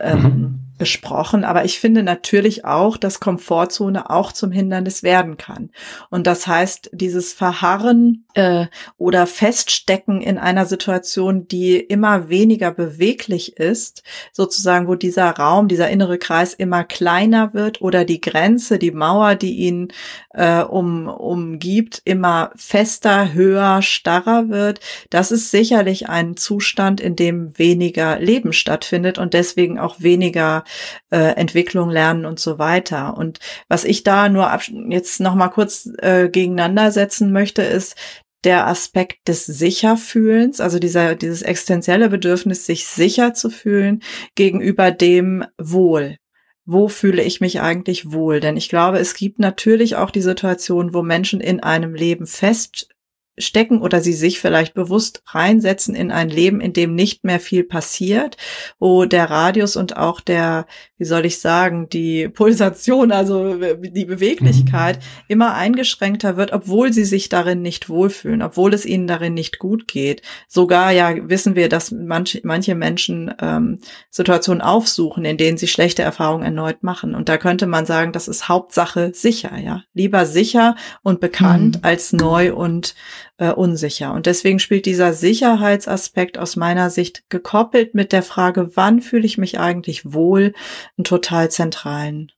[0.00, 5.70] Ähm, mhm besprochen, aber ich finde natürlich auch, dass Komfortzone auch zum Hindernis werden kann.
[6.10, 8.66] Und das heißt, dieses Verharren äh,
[8.98, 15.90] oder Feststecken in einer Situation, die immer weniger beweglich ist, sozusagen, wo dieser Raum, dieser
[15.90, 19.92] innere Kreis immer kleiner wird oder die Grenze, die Mauer, die ihn
[20.30, 27.56] äh, um, umgibt, immer fester, höher, starrer wird, das ist sicherlich ein Zustand, in dem
[27.56, 30.64] weniger Leben stattfindet und deswegen auch weniger
[31.10, 33.16] äh, Entwicklung, Lernen und so weiter.
[33.16, 34.50] Und was ich da nur
[34.88, 37.96] jetzt noch mal kurz äh, gegeneinander setzen möchte, ist,
[38.44, 44.02] der Aspekt des Sicherfühlens, also dieser, dieses existenzielle Bedürfnis, sich sicher zu fühlen
[44.34, 46.18] gegenüber dem Wohl.
[46.66, 48.40] Wo fühle ich mich eigentlich wohl?
[48.40, 52.88] Denn ich glaube, es gibt natürlich auch die Situation, wo Menschen in einem Leben fest
[53.38, 57.64] stecken oder sie sich vielleicht bewusst reinsetzen in ein Leben, in dem nicht mehr viel
[57.64, 58.36] passiert,
[58.78, 60.66] wo der Radius und auch der,
[60.98, 65.02] wie soll ich sagen, die Pulsation, also die Beweglichkeit mhm.
[65.28, 69.88] immer eingeschränkter wird, obwohl sie sich darin nicht wohlfühlen, obwohl es ihnen darin nicht gut
[69.88, 70.22] geht.
[70.48, 76.02] Sogar ja wissen wir, dass manche, manche Menschen ähm, Situationen aufsuchen, in denen sie schlechte
[76.02, 77.14] Erfahrungen erneut machen.
[77.14, 79.82] Und da könnte man sagen, das ist Hauptsache sicher, ja.
[79.92, 81.80] Lieber sicher und bekannt mhm.
[81.82, 82.94] als neu und
[83.38, 84.12] äh, unsicher.
[84.12, 89.38] Und deswegen spielt dieser Sicherheitsaspekt aus meiner Sicht gekoppelt mit der Frage, wann fühle ich
[89.38, 90.52] mich eigentlich wohl,
[90.96, 92.30] einen total zentralen,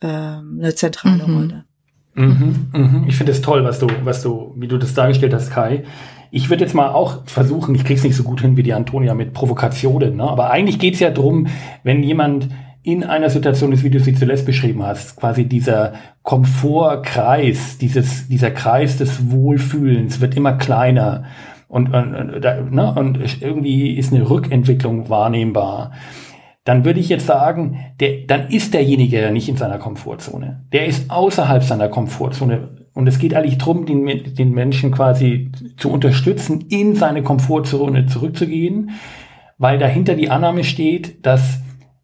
[0.00, 1.36] äh, eine zentrale mhm.
[1.36, 1.64] Rolle.
[2.14, 3.04] Mhm, mhm.
[3.08, 5.84] Ich finde es toll, was du, was du, wie du das dargestellt hast, Kai.
[6.32, 9.14] Ich würde jetzt mal auch versuchen, ich krieg's nicht so gut hin wie die Antonia
[9.14, 10.24] mit Provokationen, ne?
[10.24, 11.48] aber eigentlich geht's ja drum,
[11.82, 12.48] wenn jemand
[12.82, 18.50] in einer Situation ist, wie du sie zuletzt beschrieben hast, quasi dieser Komfortkreis, dieses, dieser
[18.50, 21.24] Kreis des Wohlfühlens wird immer kleiner
[21.70, 22.40] und, und,
[22.72, 25.92] ne, und irgendwie ist eine Rückentwicklung wahrnehmbar.
[26.64, 30.64] Dann würde ich jetzt sagen, der, dann ist derjenige ja nicht in seiner Komfortzone.
[30.72, 32.86] Der ist außerhalb seiner Komfortzone.
[32.92, 38.90] Und es geht eigentlich darum, den, den Menschen quasi zu unterstützen, in seine Komfortzone zurückzugehen,
[39.56, 41.60] weil dahinter die Annahme steht, dass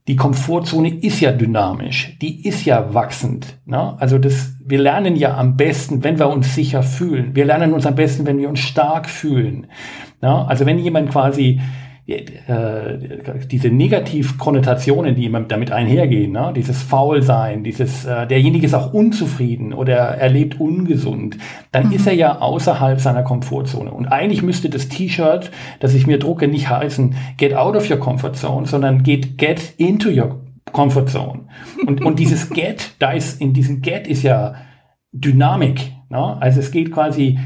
[0.09, 3.59] die Komfortzone ist ja dynamisch, die ist ja wachsend.
[3.66, 4.01] Ne?
[4.01, 7.35] Also das, wir lernen ja am besten, wenn wir uns sicher fühlen.
[7.35, 9.66] Wir lernen uns am besten, wenn wir uns stark fühlen.
[10.23, 10.49] Ne?
[10.49, 11.61] Also wenn jemand quasi
[12.09, 12.99] äh,
[13.51, 16.53] diese Negativkonnotationen, die damit einhergehen, ne?
[16.55, 21.37] dieses Faulsein, dieses, äh, derjenige ist auch unzufrieden oder er lebt ungesund,
[21.73, 21.92] dann mhm.
[21.92, 23.90] ist er ja außerhalb seiner Komfortzone.
[23.90, 27.99] Und eigentlich müsste das T-Shirt, das ich mir drucke, nicht heißen, get out of your
[27.99, 30.40] comfort zone, sondern get, get into your
[30.73, 31.47] comfort zone.
[31.87, 34.55] Und, und dieses get, da ist, in diesem get ist ja
[35.11, 35.92] Dynamik.
[36.09, 36.40] Ne?
[36.40, 37.38] Also es geht quasi,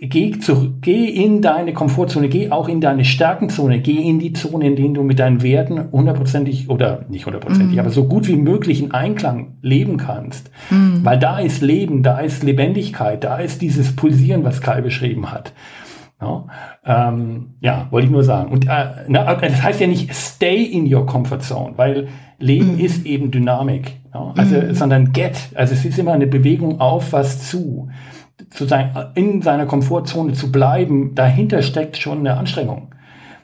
[0.00, 4.66] geh, zurück, geh in deine Komfortzone, geh auch in deine Stärkenzone, geh in die Zone,
[4.66, 7.80] in denen du mit deinen Werten hundertprozentig oder nicht hundertprozentig, mm.
[7.80, 10.50] aber so gut wie möglich in Einklang leben kannst.
[10.70, 11.04] Mm.
[11.04, 15.52] Weil da ist Leben, da ist Lebendigkeit, da ist dieses Pulsieren, was Kai beschrieben hat.
[16.20, 16.46] Ja,
[16.84, 18.50] ähm, ja wollte ich nur sagen.
[18.52, 22.08] Und äh, na, das heißt ja nicht stay in your comfort zone, weil
[22.38, 22.80] Leben mhm.
[22.80, 23.96] ist eben Dynamik.
[24.14, 24.32] Ja?
[24.36, 24.74] Also, mhm.
[24.74, 25.36] sondern get.
[25.54, 27.88] Also es ist immer eine Bewegung auf was zu.
[28.50, 32.94] Zu sein, in seiner Komfortzone zu bleiben, dahinter steckt schon eine Anstrengung.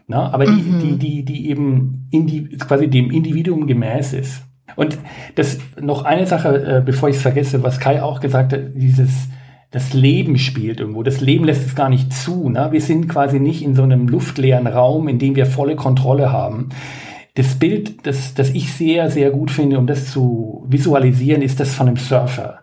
[0.09, 0.81] Na, aber die, mhm.
[0.81, 4.43] die, die, die eben indi quasi dem Individuum gemäß ist.
[4.77, 4.99] Und
[5.35, 9.29] das noch eine Sache, äh, bevor ich es vergesse, was Kai auch gesagt hat, dieses
[9.73, 11.03] das Leben spielt irgendwo.
[11.03, 12.49] Das Leben lässt es gar nicht zu.
[12.49, 12.69] Ne?
[12.71, 16.71] Wir sind quasi nicht in so einem luftleeren Raum, in dem wir volle Kontrolle haben.
[17.35, 21.75] Das Bild, das, das ich sehr, sehr gut finde, um das zu visualisieren, ist das
[21.75, 22.61] von einem Surfer.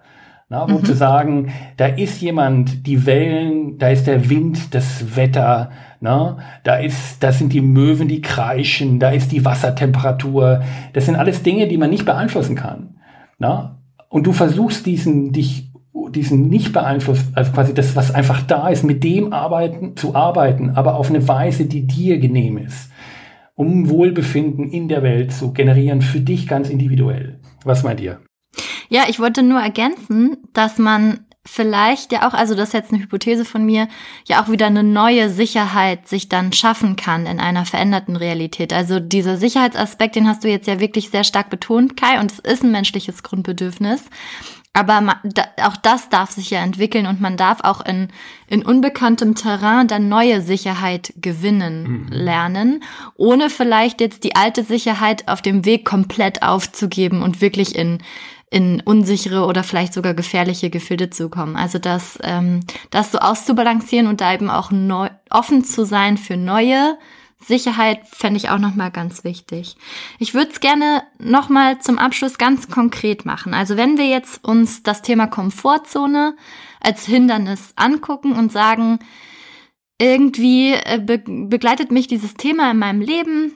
[0.50, 0.86] Na, wo mhm.
[0.86, 6.76] zu sagen, da ist jemand, die Wellen, da ist der Wind, das Wetter, na, da
[6.76, 10.62] ist, da sind die Möwen, die kreischen, da ist die Wassertemperatur.
[10.92, 12.98] Das sind alles Dinge, die man nicht beeinflussen kann.
[13.40, 13.80] Na?
[14.10, 15.72] Und du versuchst diesen, dich,
[16.14, 20.72] diesen nicht beeinflusst, also quasi das, was einfach da ist, mit dem arbeiten, zu arbeiten,
[20.72, 22.92] aber auf eine Weise, die dir genehm ist,
[23.56, 27.40] um Wohlbefinden in der Welt zu generieren, für dich ganz individuell.
[27.64, 28.20] Was meint ihr?
[28.94, 33.02] Ja, ich wollte nur ergänzen, dass man vielleicht ja auch, also das ist jetzt eine
[33.02, 33.88] Hypothese von mir,
[34.28, 38.72] ja auch wieder eine neue Sicherheit sich dann schaffen kann in einer veränderten Realität.
[38.72, 42.38] Also dieser Sicherheitsaspekt, den hast du jetzt ja wirklich sehr stark betont, Kai, und es
[42.38, 44.04] ist ein menschliches Grundbedürfnis.
[44.76, 48.10] Aber man, da, auch das darf sich ja entwickeln und man darf auch in,
[48.48, 52.08] in unbekanntem Terrain dann neue Sicherheit gewinnen mhm.
[52.12, 52.84] lernen,
[53.16, 58.00] ohne vielleicht jetzt die alte Sicherheit auf dem Weg komplett aufzugeben und wirklich in,
[58.54, 61.56] in unsichere oder vielleicht sogar gefährliche Gefilde zu kommen.
[61.56, 62.60] Also das, ähm,
[62.92, 67.00] das so auszubalancieren und da eben auch neu, offen zu sein für neue
[67.39, 69.76] Sicherheit fände ich auch nochmal ganz wichtig.
[70.20, 73.56] Ich würde es gerne nochmal zum Abschluss ganz konkret machen.
[73.56, 76.36] Also wenn wir jetzt uns das Thema Komfortzone
[76.80, 79.00] als Hindernis angucken und sagen,
[80.00, 83.54] irgendwie äh, be begleitet mich dieses Thema in meinem Leben,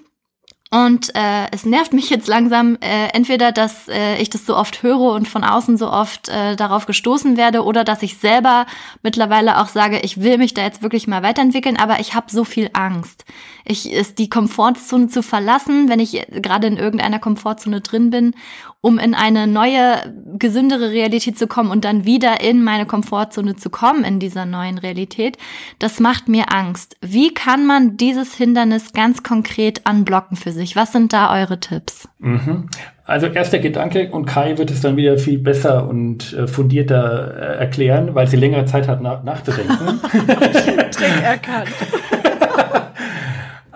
[0.69, 4.83] und äh, es nervt mich jetzt langsam, äh, entweder, dass äh, ich das so oft
[4.83, 8.65] höre und von außen so oft äh, darauf gestoßen werde, oder dass ich selber
[9.01, 12.43] mittlerweile auch sage, ich will mich da jetzt wirklich mal weiterentwickeln, aber ich habe so
[12.43, 13.23] viel Angst.
[13.69, 18.33] Ich ist die Komfortzone zu verlassen, wenn ich gerade in irgendeiner Komfortzone drin bin,
[18.79, 23.69] um in eine neue, gesündere Realität zu kommen und dann wieder in meine Komfortzone zu
[23.69, 25.37] kommen in dieser neuen Realität.
[25.79, 26.95] Das macht mir Angst.
[27.01, 30.77] Wie kann man dieses Hindernis ganz konkret anblocken für sich?
[30.77, 32.07] Was sind da eure Tipps?
[32.19, 32.69] Mhm.
[33.03, 37.59] Also erster Gedanke und Kai wird es dann wieder viel besser und äh, fundierter äh,
[37.59, 40.01] erklären, weil sie längere Zeit hat nach, nachzudenken.
[40.91, 41.69] Trick erkannt.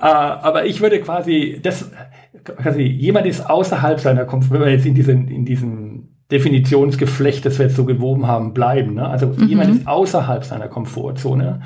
[0.01, 1.91] Äh, aber ich würde quasi das
[2.43, 7.59] quasi jemand ist außerhalb seiner Komfort, wenn wir jetzt in diesen in diesem Definitionsgeflecht, das
[7.59, 8.95] wir jetzt so gewoben haben, bleiben.
[8.95, 9.07] Ne?
[9.07, 9.47] Also mhm.
[9.47, 11.61] jemand ist außerhalb seiner Komfortzone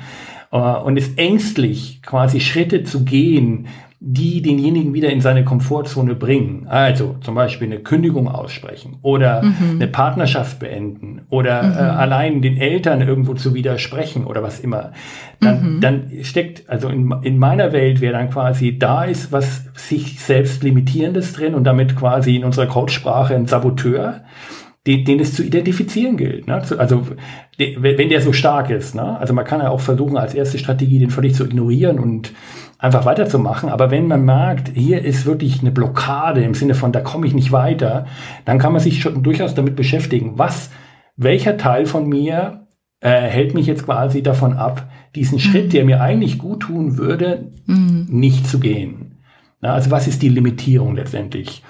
[0.50, 3.68] äh, und ist ängstlich, quasi Schritte zu gehen,
[3.98, 6.66] die denjenigen wieder in seine Komfortzone bringen.
[6.68, 9.76] Also zum Beispiel eine Kündigung aussprechen oder mhm.
[9.76, 11.72] eine Partnerschaft beenden oder mhm.
[11.72, 14.92] äh, allein den Eltern irgendwo zu widersprechen oder was immer.
[15.40, 15.80] Dann, mhm.
[15.80, 20.62] dann steckt, also in, in meiner Welt wäre dann quasi, da ist was sich selbst
[20.62, 24.24] limitierendes drin und damit quasi in unserer Coachsprache ein Saboteur
[24.86, 26.46] den, den es zu identifizieren gilt.
[26.46, 26.62] Ne?
[26.78, 27.06] Also
[27.58, 28.94] wenn der so stark ist.
[28.94, 29.18] Ne?
[29.18, 32.32] Also man kann ja auch versuchen, als erste Strategie den völlig zu ignorieren und
[32.78, 33.68] einfach weiterzumachen.
[33.68, 37.34] Aber wenn man merkt, hier ist wirklich eine Blockade im Sinne von, da komme ich
[37.34, 38.06] nicht weiter,
[38.44, 40.70] dann kann man sich schon durchaus damit beschäftigen, was,
[41.16, 42.66] welcher Teil von mir
[43.00, 47.50] äh, hält mich jetzt quasi davon ab, diesen Schritt, der mir eigentlich gut tun würde,
[47.66, 48.06] mhm.
[48.08, 49.18] nicht zu gehen.
[49.60, 51.62] Na, also was ist die Limitierung letztendlich?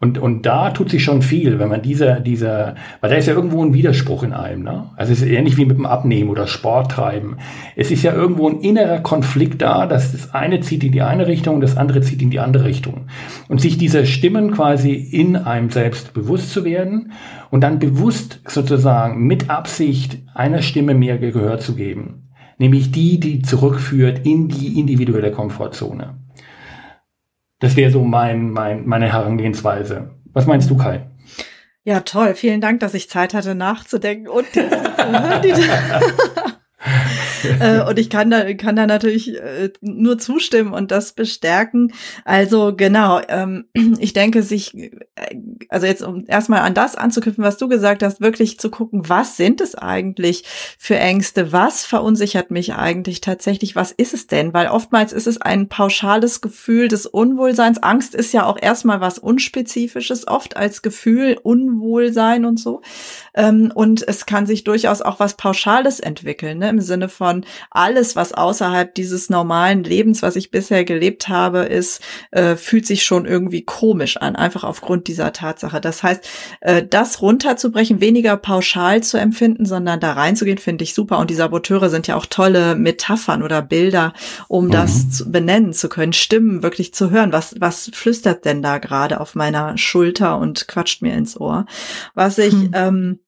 [0.00, 3.34] Und, und da tut sich schon viel, wenn man dieser, dieser, weil da ist ja
[3.34, 4.62] irgendwo ein Widerspruch in einem.
[4.62, 4.90] Ne?
[4.96, 7.36] Also es ist ähnlich wie mit dem Abnehmen oder Sport treiben.
[7.76, 11.26] Es ist ja irgendwo ein innerer Konflikt da, dass das eine zieht in die eine
[11.26, 13.06] Richtung, das andere zieht in die andere Richtung.
[13.48, 17.12] Und sich dieser Stimmen quasi in einem selbst bewusst zu werden
[17.50, 22.28] und dann bewusst sozusagen mit Absicht einer Stimme mehr Gehör zu geben.
[22.58, 26.23] Nämlich die, die zurückführt in die individuelle Komfortzone.
[27.64, 30.10] Das wäre so mein, mein, meine Herangehensweise.
[30.34, 31.06] Was meinst du, Kai?
[31.82, 32.34] Ja, toll.
[32.34, 34.44] Vielen Dank, dass ich Zeit hatte nachzudenken und
[37.60, 41.92] äh, und ich kann da, kann da natürlich äh, nur zustimmen und das bestärken.
[42.24, 43.66] Also genau, ähm,
[43.98, 44.90] ich denke, sich, äh,
[45.68, 49.36] also jetzt um erstmal an das anzuknüpfen, was du gesagt hast, wirklich zu gucken, was
[49.36, 50.44] sind es eigentlich
[50.78, 51.52] für Ängste?
[51.52, 53.76] Was verunsichert mich eigentlich tatsächlich?
[53.76, 54.54] Was ist es denn?
[54.54, 57.82] Weil oftmals ist es ein pauschales Gefühl des Unwohlseins.
[57.82, 62.82] Angst ist ja auch erstmal was Unspezifisches, oft als Gefühl Unwohlsein und so.
[63.34, 66.68] Ähm, und es kann sich durchaus auch was Pauschales entwickeln, ne?
[66.68, 71.60] im Sinne von, von alles, was außerhalb dieses normalen Lebens, was ich bisher gelebt habe,
[71.60, 75.80] ist, äh, fühlt sich schon irgendwie komisch an, einfach aufgrund dieser Tatsache.
[75.80, 76.28] Das heißt,
[76.60, 81.18] äh, das runterzubrechen, weniger pauschal zu empfinden, sondern da reinzugehen, finde ich super.
[81.18, 84.12] Und die Saboteure sind ja auch tolle Metaphern oder Bilder,
[84.48, 84.70] um mhm.
[84.70, 87.32] das zu, benennen zu können, Stimmen wirklich zu hören.
[87.32, 91.66] Was, was flüstert denn da gerade auf meiner Schulter und quatscht mir ins Ohr?
[92.14, 92.70] Was ich mhm.
[92.74, 93.18] ähm,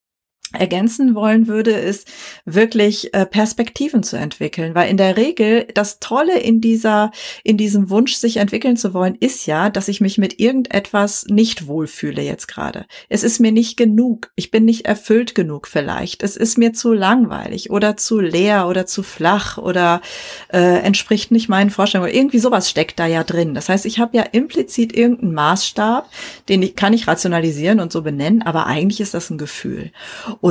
[0.60, 2.08] ergänzen wollen würde, ist
[2.44, 7.10] wirklich äh, Perspektiven zu entwickeln, weil in der Regel das Tolle in dieser
[7.44, 11.66] in diesem Wunsch sich entwickeln zu wollen ist ja, dass ich mich mit irgendetwas nicht
[11.66, 12.86] wohlfühle jetzt gerade.
[13.08, 16.22] Es ist mir nicht genug, ich bin nicht erfüllt genug vielleicht.
[16.22, 20.00] Es ist mir zu langweilig oder zu leer oder zu flach oder
[20.52, 22.12] äh, entspricht nicht meinen Vorstellungen.
[22.12, 23.54] Irgendwie sowas steckt da ja drin.
[23.54, 26.08] Das heißt, ich habe ja implizit irgendeinen Maßstab,
[26.48, 29.90] den ich, kann ich rationalisieren und so benennen, aber eigentlich ist das ein Gefühl.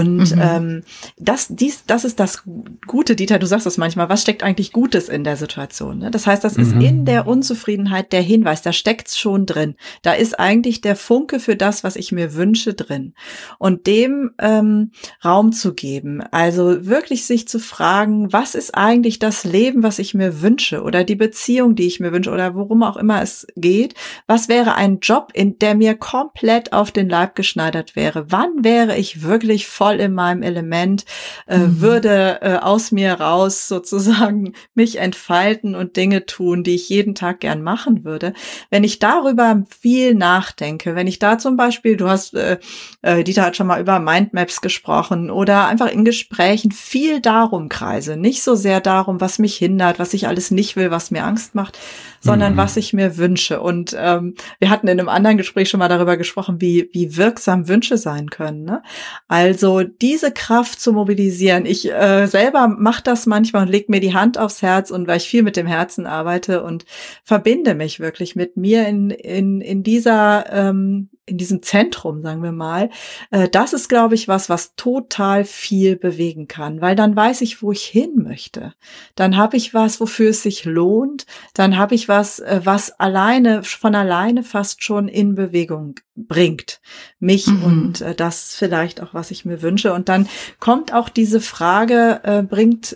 [0.03, 0.41] Mhm.
[0.41, 0.83] ähm,
[1.17, 2.43] das, dies, das ist das
[2.85, 5.99] Gute, Dieter, du sagst das manchmal, was steckt eigentlich Gutes in der Situation?
[5.99, 6.11] Ne?
[6.11, 6.81] Das heißt, das ist mhm.
[6.81, 9.75] in der Unzufriedenheit der Hinweis, da steckt's schon drin.
[10.01, 13.13] Da ist eigentlich der Funke für das, was ich mir wünsche, drin.
[13.59, 14.91] Und dem ähm,
[15.23, 20.13] Raum zu geben, also wirklich sich zu fragen, was ist eigentlich das Leben, was ich
[20.13, 23.93] mir wünsche oder die Beziehung, die ich mir wünsche oder worum auch immer es geht.
[24.27, 28.25] Was wäre ein Job, in der mir komplett auf den Leib geschneidert wäre?
[28.29, 31.05] Wann wäre ich wirklich voll in meinem Element,
[31.47, 31.81] äh, mhm.
[31.81, 37.39] würde äh, aus mir raus sozusagen mich entfalten und Dinge tun, die ich jeden Tag
[37.39, 38.33] gern machen würde.
[38.69, 42.57] Wenn ich darüber viel nachdenke, wenn ich da zum Beispiel, du hast, äh,
[43.01, 48.17] äh, Dieter hat schon mal über Mindmaps gesprochen oder einfach in Gesprächen viel darum kreise,
[48.17, 51.55] nicht so sehr darum, was mich hindert, was ich alles nicht will, was mir Angst
[51.55, 51.77] macht,
[52.25, 52.57] sondern mhm.
[52.57, 53.61] was ich mir wünsche.
[53.61, 57.67] Und ähm, wir hatten in einem anderen Gespräch schon mal darüber gesprochen, wie, wie wirksam
[57.67, 58.63] Wünsche sein können.
[58.63, 58.81] Ne?
[59.27, 61.65] Also diese Kraft zu mobilisieren.
[61.65, 65.17] Ich äh, selber mache das manchmal und leg mir die Hand aufs Herz und weil
[65.17, 66.85] ich viel mit dem Herzen arbeite und
[67.23, 72.51] verbinde mich wirklich mit mir in, in, in dieser ähm, in diesem Zentrum, sagen wir
[72.51, 72.89] mal,
[73.31, 77.61] äh, das ist, glaube ich, was, was total viel bewegen kann, weil dann weiß ich,
[77.61, 78.73] wo ich hin möchte.
[79.15, 81.25] Dann habe ich was, wofür es sich lohnt.
[81.53, 86.79] Dann habe ich was, äh, was alleine, von alleine fast schon in Bewegung bringt.
[87.19, 87.63] Mich mhm.
[87.63, 89.93] und äh, das vielleicht auch, was ich mir wünsche.
[89.93, 92.95] Und dann kommt auch diese Frage, äh, bringt,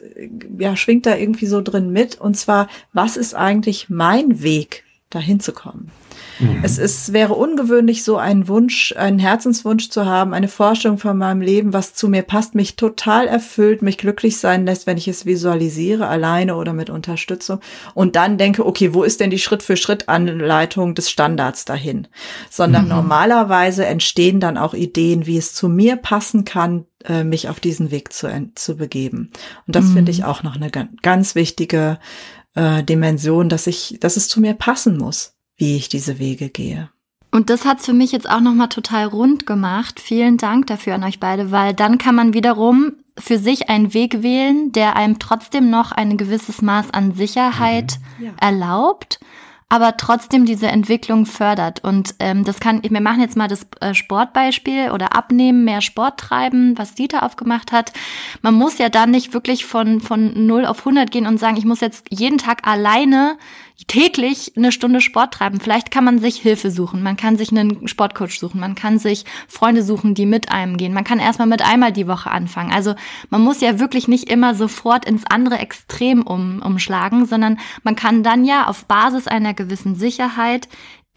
[0.60, 2.22] ja, schwingt da irgendwie so drin mit.
[2.22, 5.92] Und zwar, was ist eigentlich mein Weg, dahin zu kommen?
[6.40, 6.62] Mhm.
[6.64, 11.42] Es ist, wäre ungewöhnlich, so einen Wunsch, einen Herzenswunsch zu haben, eine Vorstellung von meinem
[11.42, 15.26] Leben, was zu mir passt, mich total erfüllt, mich glücklich sein lässt, wenn ich es
[15.26, 17.60] visualisiere, alleine oder mit Unterstützung.
[17.94, 22.08] Und dann denke, okay, wo ist denn die Schritt-für-Schritt-Anleitung des Standards dahin?
[22.50, 22.90] Sondern mhm.
[22.90, 27.92] normalerweise entstehen dann auch Ideen, wie es zu mir passen kann, äh, mich auf diesen
[27.92, 29.32] Weg zu, zu begeben.
[29.68, 29.94] Und das mhm.
[29.94, 30.72] finde ich auch noch eine
[31.02, 32.00] ganz wichtige
[32.56, 36.90] äh, Dimension, dass ich, dass es zu mir passen muss wie ich diese Wege gehe.
[37.32, 40.00] Und das hat's für mich jetzt auch nochmal total rund gemacht.
[40.00, 44.24] Vielen Dank dafür an euch beide, weil dann kann man wiederum für sich einen Weg
[44.24, 48.26] wählen, der einem trotzdem noch ein gewisses Maß an Sicherheit mhm.
[48.26, 48.32] ja.
[48.40, 49.20] erlaubt
[49.70, 51.84] aber trotzdem diese Entwicklung fördert.
[51.84, 56.20] Und ähm, das kann, wir machen jetzt mal das äh, Sportbeispiel oder abnehmen, mehr Sport
[56.20, 57.94] treiben, was Dieter aufgemacht hat.
[58.42, 61.66] Man muss ja dann nicht wirklich von, von 0 auf 100 gehen und sagen, ich
[61.66, 63.38] muss jetzt jeden Tag alleine
[63.88, 65.60] täglich eine Stunde Sport treiben.
[65.60, 67.02] Vielleicht kann man sich Hilfe suchen.
[67.02, 68.60] Man kann sich einen Sportcoach suchen.
[68.60, 70.94] Man kann sich Freunde suchen, die mit einem gehen.
[70.94, 72.72] Man kann erstmal mit einmal die Woche anfangen.
[72.72, 72.96] Also
[73.30, 78.24] man muss ja wirklich nicht immer sofort ins andere Extrem um, umschlagen, sondern man kann
[78.24, 80.68] dann ja auf Basis einer gewissen Sicherheit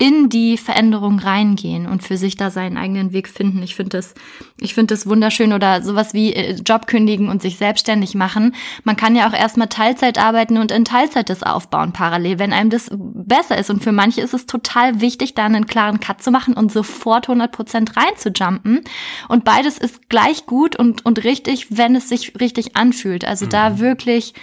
[0.02, 3.62] in die Veränderung reingehen und für sich da seinen eigenen Weg finden.
[3.62, 4.14] Ich finde das,
[4.58, 8.56] ich finde das wunderschön oder sowas wie äh, Job kündigen und sich selbstständig machen.
[8.82, 12.68] Man kann ja auch erstmal Teilzeit arbeiten und in Teilzeit das aufbauen parallel, wenn einem
[12.68, 13.70] das besser ist.
[13.70, 17.28] Und für manche ist es total wichtig, da einen klaren Cut zu machen und sofort
[17.28, 18.80] 100 Prozent reinzujumpen.
[19.28, 23.24] Und beides ist gleich gut und, und richtig, wenn es sich richtig anfühlt.
[23.24, 23.50] Also mhm.
[23.50, 24.34] da wirklich,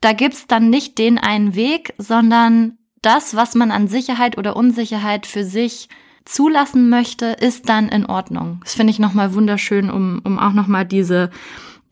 [0.00, 2.76] da gibt's dann nicht den einen Weg, sondern
[3.06, 5.88] das, was man an Sicherheit oder Unsicherheit für sich
[6.24, 8.60] zulassen möchte, ist dann in Ordnung.
[8.64, 11.30] Das finde ich nochmal wunderschön, um, um auch nochmal diese,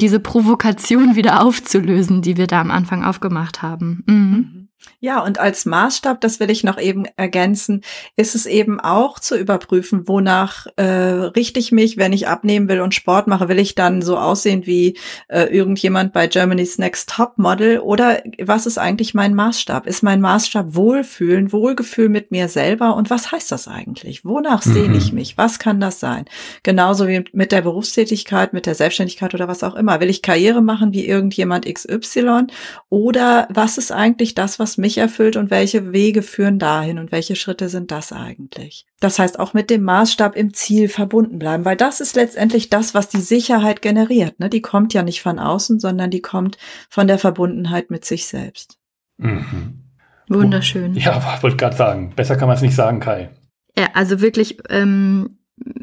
[0.01, 4.03] diese Provokation wieder aufzulösen, die wir da am Anfang aufgemacht haben.
[4.07, 4.69] Mhm.
[5.05, 7.83] Ja, und als Maßstab, das will ich noch eben ergänzen,
[8.17, 12.81] ist es eben auch zu überprüfen, wonach äh, richte ich mich, wenn ich abnehmen will
[12.81, 14.97] und Sport mache, will ich dann so aussehen wie
[15.29, 19.87] äh, irgendjemand bei Germany's Next Top Model oder was ist eigentlich mein Maßstab?
[19.87, 24.25] Ist mein Maßstab Wohlfühlen, Wohlgefühl mit mir selber und was heißt das eigentlich?
[24.25, 24.73] Wonach mhm.
[24.73, 25.37] sehne ich mich?
[25.37, 26.25] Was kann das sein?
[26.63, 30.01] Genauso wie mit der Berufstätigkeit, mit der Selbstständigkeit oder was auch immer.
[30.01, 32.47] Will ich Karriere machen wie irgendjemand XY
[32.89, 37.13] oder was ist eigentlich das, was mich mich erfüllt und welche Wege führen dahin und
[37.13, 38.87] welche Schritte sind das eigentlich.
[39.01, 42.95] Das heißt auch mit dem Maßstab im Ziel verbunden bleiben, weil das ist letztendlich das,
[42.95, 44.39] was die Sicherheit generiert.
[44.39, 44.49] Ne?
[44.49, 48.79] Die kommt ja nicht von außen, sondern die kommt von der Verbundenheit mit sich selbst.
[49.19, 49.81] Mhm.
[50.29, 50.95] Wunderschön.
[50.95, 52.13] Ja, wollte gerade sagen.
[52.15, 53.31] Besser kann man es nicht sagen, Kai.
[53.77, 55.39] Ja, also wirklich ähm,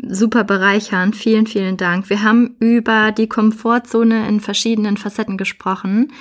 [0.08, 1.16] super bereichernd.
[1.16, 2.10] Vielen, vielen Dank.
[2.10, 6.12] Wir haben über die Komfortzone in verschiedenen Facetten gesprochen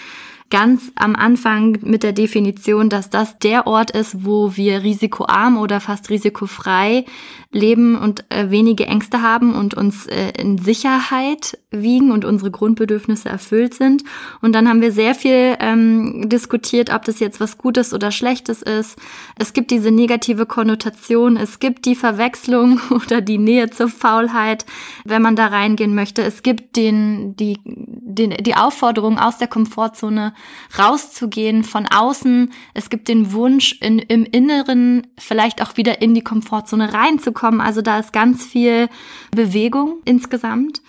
[0.50, 5.80] ganz am Anfang mit der Definition, dass das der Ort ist, wo wir risikoarm oder
[5.80, 7.04] fast risikofrei
[7.52, 13.28] leben und äh, wenige Ängste haben und uns äh, in Sicherheit wiegen und unsere Grundbedürfnisse
[13.28, 14.04] erfüllt sind.
[14.40, 18.62] Und dann haben wir sehr viel ähm, diskutiert, ob das jetzt was Gutes oder Schlechtes
[18.62, 18.96] ist.
[19.36, 24.64] Es gibt diese negative Konnotation, es gibt die Verwechslung oder die Nähe zur Faulheit,
[25.04, 26.22] wenn man da reingehen möchte.
[26.22, 30.34] Es gibt den, die, den, die Aufforderung aus der Komfortzone
[30.78, 32.52] rauszugehen von außen.
[32.74, 37.39] Es gibt den Wunsch in, im Inneren vielleicht auch wieder in die Komfortzone reinzukommen.
[37.42, 38.88] Also da ist ganz viel
[39.30, 40.82] Bewegung insgesamt.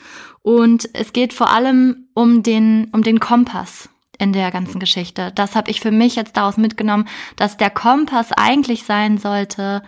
[0.43, 5.32] Und es geht vor allem um den, um den Kompass in der ganzen Geschichte.
[5.36, 9.82] Das habe ich für mich jetzt daraus mitgenommen, dass der Kompass eigentlich sein sollte,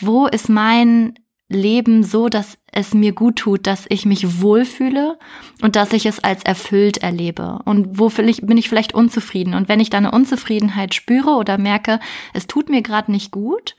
[0.00, 1.14] wo ist mein
[1.48, 5.18] Leben so, dass es mir gut tut, dass ich mich wohlfühle
[5.62, 7.58] und dass ich es als erfüllt erlebe.
[7.64, 9.54] Und wo bin ich vielleicht unzufrieden?
[9.54, 11.98] Und wenn ich da eine Unzufriedenheit spüre oder merke,
[12.32, 13.74] es tut mir gerade nicht gut,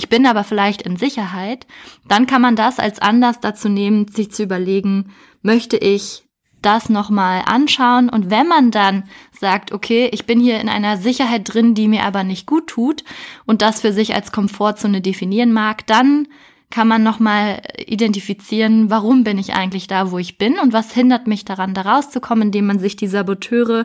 [0.00, 1.66] ich bin aber vielleicht in Sicherheit,
[2.08, 6.22] dann kann man das als Anlass dazu nehmen, sich zu überlegen, möchte ich
[6.62, 8.08] das nochmal anschauen?
[8.08, 9.04] Und wenn man dann
[9.38, 13.04] sagt, okay, ich bin hier in einer Sicherheit drin, die mir aber nicht gut tut
[13.44, 16.28] und das für sich als Komfortzone definieren mag, dann
[16.70, 21.26] kann man nochmal identifizieren, warum bin ich eigentlich da, wo ich bin und was hindert
[21.26, 23.84] mich daran, da rauszukommen, indem man sich die Saboteure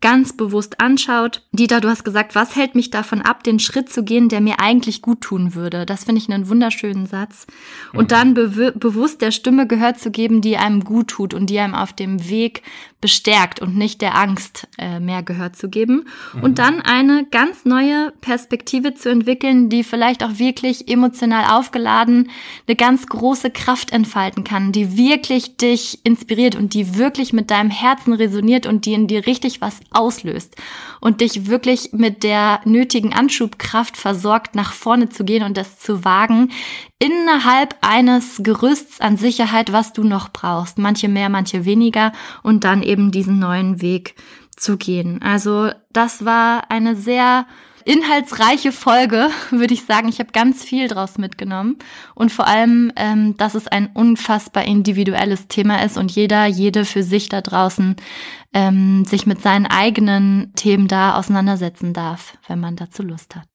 [0.00, 1.42] ganz bewusst anschaut.
[1.52, 4.60] Dieter, du hast gesagt, was hält mich davon ab, den Schritt zu gehen, der mir
[4.60, 5.84] eigentlich gut tun würde?
[5.84, 7.46] Das finde ich einen wunderschönen Satz.
[7.92, 8.08] Und mhm.
[8.08, 11.74] dann be bewusst der Stimme Gehör zu geben, die einem gut tut und die einem
[11.74, 12.62] auf dem Weg
[13.00, 16.06] bestärkt und nicht der Angst äh, mehr Gehör zu geben.
[16.34, 16.42] Mhm.
[16.42, 22.30] Und dann eine ganz neue Perspektive zu entwickeln, die vielleicht auch wirklich emotional aufgeladen
[22.66, 27.70] eine ganz große Kraft entfalten kann, die wirklich dich inspiriert und die wirklich mit deinem
[27.70, 30.56] Herzen resoniert und die in dir richtig was auslöst
[31.00, 36.04] und dich wirklich mit der nötigen Anschubkraft versorgt, nach vorne zu gehen und das zu
[36.04, 36.50] wagen,
[36.98, 40.78] innerhalb eines Gerüsts an Sicherheit, was du noch brauchst.
[40.78, 42.12] Manche mehr, manche weniger
[42.42, 44.14] und dann eben diesen neuen Weg
[44.56, 45.22] zu gehen.
[45.22, 47.46] Also das war eine sehr
[47.84, 50.08] inhaltsreiche Folge, würde ich sagen.
[50.08, 51.78] Ich habe ganz viel draus mitgenommen
[52.14, 57.02] und vor allem, ähm, dass es ein unfassbar individuelles Thema ist und jeder, jede für
[57.02, 57.96] sich da draußen
[58.52, 63.46] ähm, sich mit seinen eigenen Themen da auseinandersetzen darf, wenn man dazu Lust hat.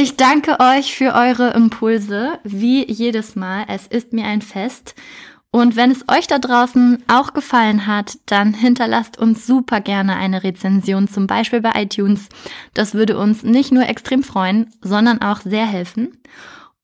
[0.00, 3.64] Ich danke euch für eure Impulse, wie jedes Mal.
[3.66, 4.94] Es ist mir ein Fest.
[5.50, 10.44] Und wenn es euch da draußen auch gefallen hat, dann hinterlasst uns super gerne eine
[10.44, 12.28] Rezension, zum Beispiel bei iTunes.
[12.74, 16.18] Das würde uns nicht nur extrem freuen, sondern auch sehr helfen.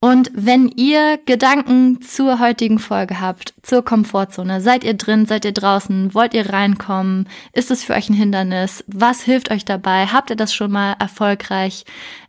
[0.01, 5.51] Und wenn ihr Gedanken zur heutigen Folge habt, zur Komfortzone, seid ihr drin, seid ihr
[5.51, 10.29] draußen, wollt ihr reinkommen, ist es für euch ein Hindernis, was hilft euch dabei, habt
[10.29, 11.85] ihr das schon mal erfolgreich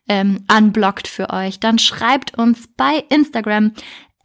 [0.08, 3.72] ähm, unblockt für euch, dann schreibt uns bei Instagram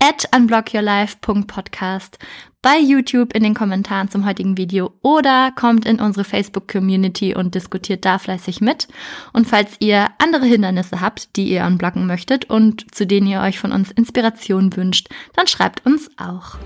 [0.02, 2.18] at unblockyourlife.podcast,
[2.64, 8.04] bei YouTube in den Kommentaren zum heutigen Video oder kommt in unsere Facebook-Community und diskutiert
[8.04, 8.88] da fleißig mit.
[9.32, 13.60] Und falls ihr andere Hindernisse habt, die ihr unblocken möchtet und zu denen ihr euch
[13.60, 16.58] von uns Inspiration wünscht, dann schreibt uns auch.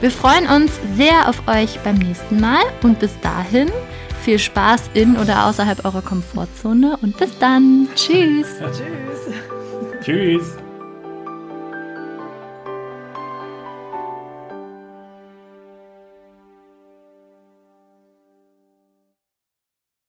[0.00, 3.70] Wir freuen uns sehr auf euch beim nächsten Mal und bis dahin
[4.22, 7.88] viel Spaß in oder außerhalb eurer Komfortzone und bis dann.
[7.94, 8.58] Tschüss.
[8.58, 9.34] Tschüss.
[10.04, 10.61] Tschüss.